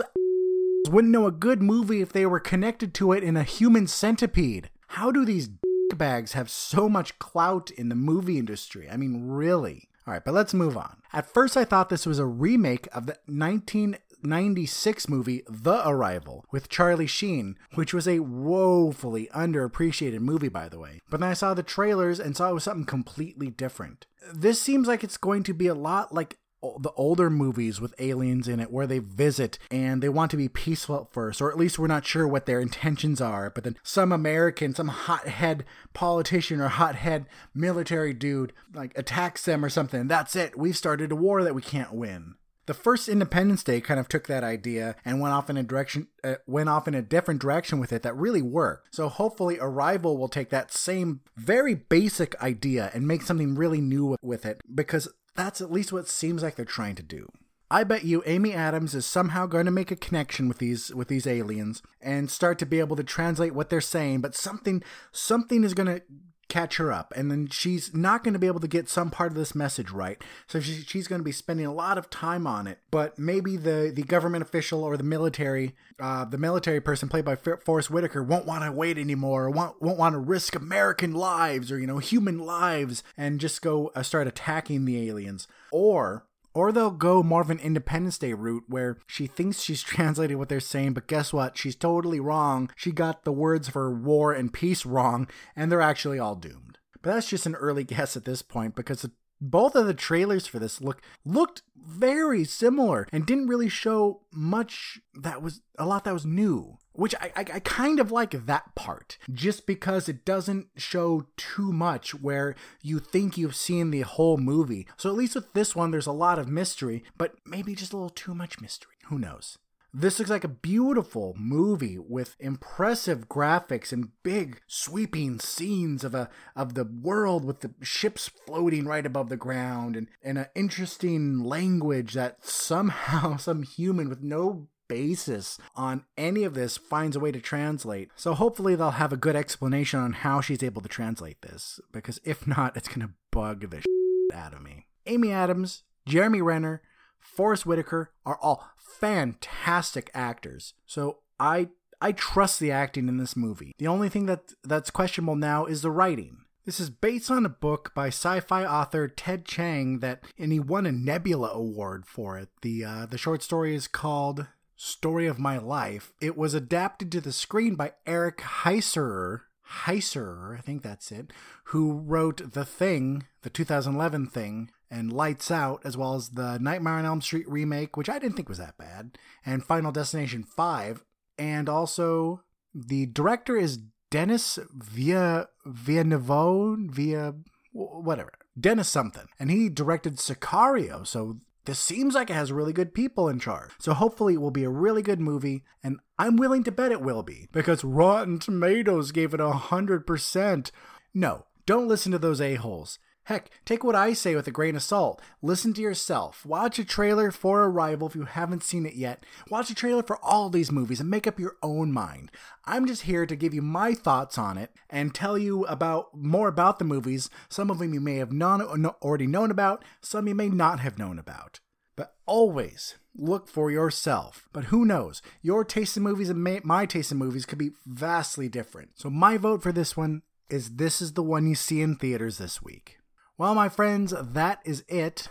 wouldn't 0.88 1.12
know 1.12 1.28
a 1.28 1.32
good 1.32 1.62
movie 1.62 2.02
if 2.02 2.13
they 2.13 2.26
were 2.26 2.39
connected 2.39 2.94
to 2.96 3.12
it 3.12 3.24
in 3.24 3.36
a 3.38 3.44
human 3.44 3.88
centipede. 3.88 4.70
How 4.88 5.12
do 5.12 5.26
these 5.26 5.50
bags 5.96 6.34
have 6.34 6.50
so 6.50 6.88
much 6.88 7.20
clout 7.20 7.72
in 7.72 7.89
the 7.89 7.96
movie 7.96 8.39
industry? 8.39 8.89
I 8.89 8.98
mean, 8.98 9.28
really? 9.28 9.89
All 10.08 10.13
right, 10.13 10.24
but 10.24 10.34
let's 10.34 10.54
move 10.54 10.78
on. 10.78 10.98
At 11.13 11.32
first, 11.32 11.56
I 11.58 11.65
thought 11.65 11.89
this 11.89 12.06
was 12.06 12.18
a 12.18 12.26
remake 12.26 12.88
of 12.94 13.06
the 13.06 13.18
1996 13.28 15.10
movie 15.10 15.44
The 15.48 15.88
Arrival 15.88 16.46
with 16.52 16.70
Charlie 16.70 17.06
Sheen, 17.06 17.58
which 17.76 17.94
was 17.94 18.08
a 18.08 18.20
woefully 18.20 19.30
underappreciated 19.36 20.22
movie, 20.22 20.50
by 20.50 20.70
the 20.70 20.80
way. 20.80 21.02
But 21.10 21.20
then 21.20 21.30
I 21.30 21.34
saw 21.34 21.54
the 21.54 21.62
trailers 21.62 22.20
and 22.20 22.36
saw 22.36 22.50
it 22.50 22.54
was 22.56 22.63
something 22.63 22.86
completely 22.86 23.50
different. 23.50 24.08
This 24.34 24.60
seems 24.62 24.88
like 24.88 25.04
it's 25.04 25.18
going 25.18 25.44
to 25.44 25.54
be 25.54 25.68
a 25.68 25.76
lot 25.76 26.13
like 26.13 26.38
the 26.62 26.91
older 26.95 27.30
movies 27.30 27.80
with 27.80 27.93
aliens 28.00 28.48
in 28.48 28.60
it 28.60 28.72
where 28.72 28.88
they 28.88 29.00
visit 29.00 29.58
and 29.72 30.02
they 30.02 30.10
want 30.10 30.30
to 30.32 30.38
be 30.38 30.50
peaceful 30.50 31.02
at 31.02 31.13
first 31.13 31.41
or 31.41 31.52
at 31.52 31.58
least 31.58 31.80
we're 31.80 31.88
not 31.88 32.06
sure 32.06 32.28
what 32.28 32.45
their 32.45 32.60
intentions 32.60 33.22
are 33.22 33.50
but 33.50 33.63
then 33.63 33.78
some 33.84 34.12
american 34.12 34.76
some 34.76 34.89
hothead 34.89 35.65
politician 35.93 36.60
or 36.60 36.67
hothead 36.67 37.26
military 37.54 38.13
dude 38.13 38.54
like 38.74 38.98
attacks 38.98 39.43
them 39.45 39.63
or 39.63 39.69
something 39.69 40.08
that's 40.08 40.36
it 40.36 40.58
we've 40.58 40.78
started 40.78 41.12
a 41.12 41.15
war 41.15 41.43
that 41.43 41.56
we 41.56 41.62
can't 41.62 41.93
win 41.93 42.36
the 42.69 42.76
first 42.76 43.10
Independence 43.10 43.63
Day 43.63 43.82
kind 43.82 44.00
of 44.00 44.08
took 44.08 44.28
that 44.28 44.43
idea 44.43 44.95
and 45.04 45.19
went 45.19 45.34
off 45.34 45.50
in 45.50 45.58
a 45.58 45.63
direction 45.63 46.06
uh, 46.24 46.36
went 46.45 46.69
off 46.69 46.88
in 46.88 46.93
a 46.93 47.02
different 47.02 47.41
direction 47.41 47.80
with 47.80 47.91
it 47.91 48.04
that 48.04 48.15
really 48.15 48.43
worked. 48.43 48.93
So 48.93 49.10
hopefully 49.10 49.58
Arrival 49.60 50.19
will 50.19 50.30
take 50.30 50.52
that 50.52 50.72
same 50.72 51.22
very 51.36 51.74
basic 51.74 52.39
idea 52.43 52.91
and 52.93 53.08
make 53.08 53.24
something 53.24 53.56
really 53.56 53.82
new 53.82 54.15
with 54.22 54.45
it 54.45 54.62
because 54.76 55.10
that's 55.39 55.62
at 55.62 55.71
least 55.71 55.93
what 55.93 56.08
seems 56.08 56.43
like 56.43 56.56
they're 56.56 56.65
trying 56.65 56.95
to 56.95 57.04
do. 57.04 57.30
I 57.71 57.84
bet 57.84 58.04
you 58.04 58.23
Amy 58.25 58.54
Adams 58.54 58.95
is 58.95 59.06
somehow 59.06 59.45
going 59.45 59.65
to 59.65 59.71
make 59.71 59.91
a 59.91 59.95
connection 59.95 60.47
with 60.47 60.58
these 60.58 60.93
with 60.93 61.08
these 61.08 61.28
aliens 61.28 61.84
and 62.02 62.30
start 62.30 62.58
to 62.60 62.65
be 62.65 62.80
able 62.80 62.95
to 62.95 63.04
translate 63.04 63.54
what 63.54 63.69
they're 63.69 63.80
saying, 63.80 64.21
but 64.21 64.36
something 64.36 64.84
something 65.12 65.63
is 65.63 65.73
going 65.73 65.88
to 65.88 66.02
catch 66.50 66.78
her 66.78 66.92
up. 66.92 67.14
And 67.16 67.32
then 67.32 67.48
she's 67.48 67.94
not 67.94 68.24
going 68.24 68.34
to 68.34 68.40
be 68.40 68.48
able 68.48 68.60
to 68.60 68.68
get 68.68 68.90
some 68.90 69.10
part 69.10 69.32
of 69.32 69.38
this 69.38 69.56
message 69.56 69.92
right. 69.92 70.22
So 70.48 70.60
she, 70.60 70.82
she's 70.82 71.08
going 71.08 71.20
to 71.20 71.26
be 71.26 71.32
spending 71.32 71.66
a 71.66 71.74
lot 71.74 71.98
of 71.98 72.10
time 72.10 72.46
on 72.46 72.68
it. 72.68 72.80
But 72.92 73.18
maybe 73.18 73.56
the 73.56 73.92
the 73.96 74.04
government 74.04 74.42
official 74.42 74.84
or 74.84 74.98
the 74.98 75.04
military 75.04 75.76
uh, 76.00 76.26
the 76.26 76.38
military 76.38 76.82
person 76.82 77.10
played 77.10 77.26
by 77.26 77.36
Forest 77.36 77.90
Whitaker 77.90 78.24
won't 78.24 78.46
want 78.46 78.64
to 78.64 78.72
wait 78.72 78.98
anymore 78.98 79.46
or 79.46 79.50
won't, 79.50 79.82
won't 79.82 79.98
want 79.98 80.14
to 80.14 80.20
risk 80.20 80.56
American 80.56 81.14
lives 81.14 81.72
or 81.72 81.80
you 81.80 81.88
know 81.88 82.00
human 82.00 82.40
lives 82.40 83.04
and 83.18 83.40
just 83.40 83.62
go 83.62 83.92
uh, 83.96 84.04
start 84.04 84.28
attacking 84.28 84.86
the 84.86 85.08
aliens. 85.10 85.48
Or 85.72 86.26
or 86.54 86.72
they'll 86.72 86.92
go 86.92 87.24
more 87.24 87.42
of 87.42 87.50
an 87.50 87.60
Independence 87.60 88.18
Day 88.18 88.34
route 88.34 88.64
where 88.68 88.98
she 89.08 89.28
thinks 89.28 89.62
she's 89.62 89.82
translated 89.84 90.38
what 90.38 90.50
they're 90.50 90.60
saying, 90.60 90.94
but 90.94 91.08
guess 91.08 91.32
what? 91.34 91.58
She's 91.58 91.76
totally 91.76 92.20
wrong. 92.20 92.70
She 92.76 92.92
got 92.92 93.24
the 93.24 93.32
words 93.32 93.70
for 93.70 93.94
war 93.94 94.34
and 94.34 94.54
peace 94.54 94.86
wrong, 94.86 95.28
and 95.56 95.72
they're 95.72 95.82
actually 95.82 96.20
all 96.20 96.36
doomed. 96.36 96.78
But 97.02 97.14
that's 97.14 97.30
just 97.30 97.46
an 97.46 97.56
early 97.56 97.84
guess 97.86 98.18
at 98.18 98.26
this 98.26 98.42
point 98.42 98.76
because 98.76 99.08
both 99.42 99.76
of 99.76 99.88
the 99.88 99.94
trailers 99.94 100.48
for 100.48 100.60
this 100.60 100.82
look 100.82 101.02
looked 101.24 101.64
very 101.76 102.44
similar 102.44 103.08
and 103.12 103.26
didn't 103.26 103.48
really 103.48 103.70
show 103.70 104.22
much 104.34 105.00
that 105.14 105.42
was 105.42 105.62
a 105.78 105.86
lot 105.86 106.04
that 106.04 106.14
was 106.14 106.26
new 106.26 106.78
which 107.00 107.16
I, 107.16 107.32
I, 107.36 107.46
I, 107.56 107.60
kind 107.62 108.00
of 108.00 108.12
like 108.12 108.46
that 108.46 108.76
part 108.76 109.18
just 109.32 109.66
because 109.66 110.10
it 110.10 110.26
doesn't 110.26 110.68
show 110.76 111.28
too 111.38 111.72
much 111.72 112.14
where 112.14 112.56
you 112.82 113.00
think 113.00 113.38
you've 113.38 113.56
seen 113.56 113.92
the 113.92 114.02
whole 114.02 114.38
movie. 114.38 114.88
So 114.98 115.10
at 115.10 115.16
least 115.16 115.36
with 115.36 115.54
this 115.54 115.76
one 115.76 115.92
there's 115.92 116.08
a 116.08 116.12
lot 116.12 116.40
of 116.40 116.50
mystery 116.50 117.04
but 117.18 117.36
maybe 117.46 117.74
just 117.74 117.94
a 117.94 117.96
little 117.96 118.10
too 118.10 118.36
much 118.36 118.60
mystery. 118.60 118.94
Who 119.06 119.18
knows? 119.18 119.58
This 119.92 120.20
looks 120.20 120.30
like 120.30 120.44
a 120.44 120.50
beautiful 120.50 121.34
movie 121.36 121.98
with 121.98 122.36
impressive 122.40 123.28
graphics 123.28 123.92
and 123.92 124.12
big 124.22 124.62
sweeping 124.68 125.40
scenes 125.40 126.04
of 126.04 126.14
a 126.14 126.30
of 126.56 126.76
the 126.76 126.84
world 126.84 127.44
with 127.44 127.62
the 127.62 127.74
ships 127.82 128.30
floating 128.46 128.86
right 128.86 129.06
above 129.06 129.30
the 129.30 129.38
ground 129.38 129.96
and, 129.96 130.08
and 130.22 130.38
an 130.38 130.46
interesting 130.54 131.40
language 131.40 132.14
that 132.14 132.46
somehow 132.46 133.36
some 133.38 133.64
human 133.64 134.10
with 134.10 134.22
no 134.22 134.68
basis 134.89 135.58
on 135.75 136.04
any 136.17 136.43
of 136.43 136.54
this 136.54 136.75
finds 136.75 137.15
a 137.15 137.19
way 137.21 137.32
to 137.32 137.39
translate. 137.39 138.10
So 138.17 138.34
hopefully 138.34 138.75
they'll 138.75 138.91
have 138.91 139.13
a 139.13 139.17
good 139.17 139.38
explanation 139.38 140.02
on 140.02 140.12
how 140.12 140.41
she's 140.41 140.63
able 140.63 140.82
to 140.82 140.89
translate 140.89 141.41
this 141.41 141.80
because 141.93 142.19
if 142.25 142.45
not 142.45 142.75
it's 142.75 142.89
going 142.89 143.08
to 143.08 143.13
bug 143.32 143.69
the 143.69 143.78
shit 143.78 144.36
out 144.36 144.54
of 144.54 144.62
me. 144.62 144.88
Amy 145.06 145.32
Adams 145.32 145.84
Jeremy 146.10 146.41
Renner, 146.41 146.82
Forest 147.19 147.65
Whitaker 147.65 148.12
are 148.25 148.39
all 148.41 148.71
fantastic 148.78 150.10
actors. 150.13 150.73
So 150.86 151.19
I 151.39 151.69
I 152.02 152.12
trust 152.13 152.60
the 152.60 152.71
acting 152.71 153.08
in 153.08 153.17
this 153.17 153.36
movie. 153.36 153.73
The 153.78 153.88
only 153.88 154.10
thing 154.10 154.25
that 154.25 154.54
that's 154.63 154.89
questionable 154.89 155.36
now 155.36 155.65
is 155.65 155.82
the 155.82 155.91
writing. 155.91 156.39
This 156.65 156.80
is 156.80 156.89
based 156.89 157.32
on 157.32 157.45
a 157.45 157.49
book 157.49 157.93
by 157.95 158.08
sci-fi 158.08 158.65
author 158.65 159.08
Ted 159.08 159.45
Chiang 159.45 159.99
that 159.99 160.23
and 160.38 160.52
he 160.52 160.60
won 160.60 160.86
a 160.86 160.91
Nebula 160.91 161.52
Award 161.52 162.06
for 162.06 162.38
it. 162.38 162.49
The 162.62 162.84
uh, 162.84 163.06
the 163.06 163.17
short 163.17 163.43
story 163.43 163.75
is 163.75 163.88
called 163.88 164.47
Story 164.82 165.28
of 165.28 165.38
My 165.38 165.58
Life. 165.58 166.13
It 166.22 166.38
was 166.38 166.54
adapted 166.54 167.12
to 167.12 167.20
the 167.20 167.34
screen 167.34 167.76
by 167.76 167.92
Eric 168.08 168.38
Heisserer. 168.38 169.42
Heisserer, 169.84 170.58
I 170.58 170.62
think 170.62 170.84
that's 170.84 171.12
it, 171.12 171.34
who 171.65 171.92
wrote 171.92 172.54
The 172.54 172.63
Thing, 172.63 173.26
the 173.42 173.50
2011 173.50 174.28
Thing, 174.28 174.72
and 174.89 175.12
Lights 175.12 175.52
Out, 175.52 175.82
as 175.84 175.98
well 175.98 176.15
as 176.15 176.30
the 176.30 176.58
Nightmare 176.60 176.94
on 176.94 177.04
Elm 177.04 177.22
Street 177.22 177.48
remake, 177.50 177.98
which 177.98 178.08
I 178.08 178.20
didn't 178.20 178.38
think 178.38 178.48
was 178.48 178.58
that 178.58 178.78
bad, 178.78 179.18
and 179.46 179.65
Final 179.65 179.92
Destination 179.92 180.44
5, 180.44 181.04
and 181.38 181.68
also 181.68 182.44
the 182.74 183.06
director 183.08 183.58
is 183.58 183.82
Dennis 184.10 184.60
Via 184.74 185.50
Villeneuve, 185.65 186.89
via 186.89 187.34
whatever, 187.74 188.32
Dennis 188.58 188.88
something, 188.88 189.28
and 189.38 189.52
he 189.52 189.68
directed 189.68 190.15
Sicario, 190.15 191.06
so 191.06 191.42
this 191.69 191.79
seems 191.79 192.15
like 192.15 192.32
it 192.32 192.34
has 192.34 192.51
really 192.51 192.73
good 192.73 192.95
people 192.95 193.29
in 193.29 193.39
charge. 193.39 193.69
So 193.77 193.93
hopefully 193.93 194.34
it 194.34 194.41
will 194.41 194.49
be 194.49 194.63
a 194.63 194.71
really 194.71 195.03
good 195.03 195.19
movie, 195.19 195.63
and 195.84 195.99
I'm 196.17 196.36
willing 196.36 196.63
to 196.63 196.71
bet 196.71 196.91
it 196.91 196.99
will 196.99 197.21
be 197.21 197.47
because 197.51 197.84
Rotten 197.84 198.39
Tomatoes 198.39 199.12
gave 199.12 199.36
it 199.36 199.39
a 199.39 199.51
hundred 199.51 200.08
percent. 200.08 200.71
No, 201.13 201.45
don't 201.67 201.88
listen 201.88 202.12
to 202.12 202.17
those 202.17 202.41
a-holes. 202.41 202.97
Heck, 203.30 203.52
take 203.63 203.84
what 203.84 203.96
I 203.96 204.13
say 204.13 204.34
with 204.34 204.48
a 204.48 204.52
grain 204.52 204.76
of 204.76 204.82
salt. 204.82 205.22
Listen 205.44 205.72
to 205.76 205.82
yourself. 205.84 206.44
Watch 206.48 206.80
a 206.80 206.84
trailer 206.84 207.30
for 207.30 207.63
Arrival 207.65 208.08
if 208.08 208.15
you 208.15 208.24
haven't 208.24 208.63
seen 208.63 208.88
it 208.88 208.96
yet. 208.96 209.24
Watch 209.52 209.70
a 209.70 209.76
trailer 209.76 210.02
for 210.02 210.18
all 210.26 210.50
these 210.50 210.72
movies 210.72 211.00
and 211.00 211.12
make 211.12 211.28
up 211.28 211.39
your 211.39 211.56
own 211.62 211.92
mind. 211.92 212.32
I'm 212.65 212.88
just 212.88 213.04
here 213.04 213.28
to 213.28 213.36
give 213.36 213.54
you 213.54 213.62
my 213.62 213.94
thoughts 213.94 214.39
on 214.39 214.58
it 214.58 214.72
and 214.89 215.13
tell 215.13 215.38
you 215.38 215.63
about 215.68 216.08
more 216.15 216.48
about 216.48 216.80
the 216.80 216.86
movies. 216.86 217.30
Some 217.50 217.70
of 217.70 217.78
them 217.78 217.94
you 217.94 218.00
may 218.00 218.15
have 218.15 218.32
non- 218.32 218.63
already 218.63 219.28
known 219.28 219.52
about, 219.52 219.86
some 220.02 220.28
you 220.28 220.34
may 220.34 220.50
not 220.50 220.80
have 220.80 220.98
known 220.98 221.20
about. 221.20 221.60
But 221.96 222.15
always 222.26 222.96
look 223.15 223.48
for 223.48 223.70
yourself. 223.70 224.50
But 224.52 224.65
who 224.65 224.86
knows? 224.86 225.22
Your 225.44 225.63
taste 225.63 225.96
in 225.98 226.02
movies 226.02 226.30
and 226.30 226.63
my 226.63 226.88
taste 226.88 227.12
in 227.12 227.20
movies 227.20 227.46
could 227.46 227.60
be 227.60 227.74
vastly 227.86 228.50
different. 228.50 228.94
So 228.96 229.12
my 229.12 229.38
vote 229.38 229.62
for 229.62 229.72
this 229.72 229.96
one 229.96 230.24
is 230.50 230.78
this 230.78 231.00
is 231.00 231.13
the 231.13 231.22
one 231.22 231.48
you 231.48 231.54
see 231.54 231.84
in 231.84 231.96
theaters 231.96 232.39
this 232.39 232.60
week. 232.60 232.99
Well, 233.39 233.56
my 233.56 233.69
friends, 233.69 234.13
that 234.19 234.60
is 234.65 234.84
it. 234.89 235.30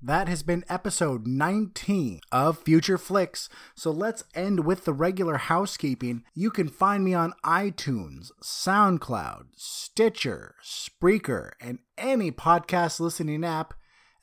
That 0.00 0.28
has 0.28 0.44
been 0.44 0.64
episode 0.68 1.26
19 1.26 2.20
of 2.30 2.58
Future 2.58 2.96
Flicks. 2.96 3.48
So 3.74 3.90
let's 3.90 4.22
end 4.32 4.64
with 4.64 4.84
the 4.84 4.92
regular 4.92 5.38
housekeeping. 5.38 6.22
You 6.34 6.52
can 6.52 6.68
find 6.68 7.04
me 7.04 7.14
on 7.14 7.34
iTunes, 7.44 8.30
SoundCloud, 8.44 9.46
Stitcher, 9.56 10.54
Spreaker, 10.62 11.50
and 11.60 11.80
any 11.98 12.30
podcast 12.30 13.00
listening 13.00 13.44
app, 13.44 13.74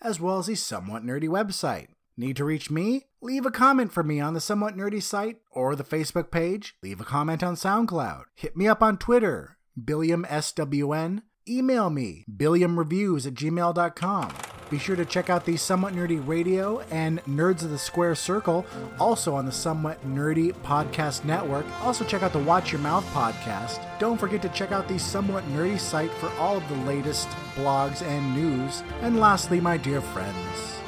as 0.01 0.21
well 0.21 0.37
as 0.37 0.47
a 0.47 0.55
somewhat 0.55 1.03
nerdy 1.03 1.27
website. 1.27 1.87
Need 2.15 2.37
to 2.37 2.45
reach 2.45 2.71
me? 2.71 3.07
Leave 3.21 3.45
a 3.45 3.51
comment 3.51 3.91
for 3.91 4.01
me 4.01 4.21
on 4.21 4.33
the 4.33 4.39
Somewhat 4.39 4.77
Nerdy 4.77 5.03
site 5.03 5.39
or 5.51 5.75
the 5.75 5.83
Facebook 5.83 6.31
page. 6.31 6.77
Leave 6.81 7.01
a 7.01 7.05
comment 7.05 7.43
on 7.43 7.55
SoundCloud. 7.55 8.23
Hit 8.35 8.55
me 8.55 8.65
up 8.65 8.81
on 8.81 8.97
Twitter, 8.97 9.57
BilliamSWN 9.77 11.23
email 11.49 11.89
me, 11.89 12.25
billiamreviews 12.31 13.25
at 13.25 13.33
gmail.com. 13.33 14.31
Be 14.69 14.77
sure 14.77 14.95
to 14.95 15.05
check 15.05 15.31
out 15.31 15.45
the 15.45 15.57
Somewhat 15.57 15.93
Nerdy 15.93 16.25
Radio 16.27 16.81
and 16.91 17.23
Nerds 17.25 17.63
of 17.63 17.71
the 17.71 17.77
Square 17.77 18.15
Circle, 18.15 18.67
also 18.99 19.33
on 19.33 19.47
the 19.47 19.51
Somewhat 19.51 20.05
Nerdy 20.05 20.53
Podcast 20.53 21.25
Network. 21.25 21.65
Also, 21.81 22.05
check 22.05 22.21
out 22.21 22.33
the 22.33 22.39
Watch 22.39 22.71
Your 22.71 22.81
Mouth 22.81 23.05
podcast. 23.07 23.83
Don't 23.97 24.19
forget 24.19 24.43
to 24.43 24.49
check 24.49 24.71
out 24.71 24.87
the 24.87 24.99
Somewhat 24.99 25.43
Nerdy 25.45 25.79
site 25.79 26.11
for 26.11 26.29
all 26.37 26.57
of 26.57 26.69
the 26.69 26.75
latest 26.85 27.27
blogs 27.55 28.03
and 28.03 28.35
news. 28.35 28.83
And 29.01 29.19
lastly, 29.19 29.59
my 29.59 29.75
dear 29.75 30.01
friends, 30.01 30.79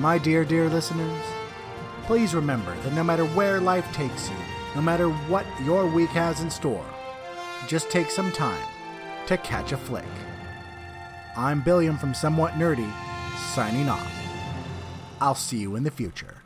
my 0.00 0.18
dear, 0.18 0.44
dear 0.44 0.68
listeners, 0.68 1.22
please 2.02 2.34
remember 2.34 2.76
that 2.80 2.92
no 2.92 3.02
matter 3.02 3.24
where 3.24 3.58
life 3.58 3.90
takes 3.94 4.28
you, 4.28 4.36
no 4.74 4.82
matter 4.82 5.08
what 5.08 5.46
your 5.64 5.86
week 5.86 6.10
has 6.10 6.42
in 6.42 6.50
store, 6.50 6.84
just 7.66 7.90
take 7.90 8.10
some 8.10 8.30
time 8.32 8.66
to 9.30 9.38
catch 9.38 9.70
a 9.70 9.76
flick. 9.76 10.02
I'm 11.36 11.60
Billiam 11.60 11.96
from 11.96 12.14
Somewhat 12.14 12.54
Nerdy, 12.54 12.90
signing 13.54 13.88
off. 13.88 14.12
I'll 15.20 15.36
see 15.36 15.58
you 15.58 15.76
in 15.76 15.84
the 15.84 15.90
future. 15.92 16.39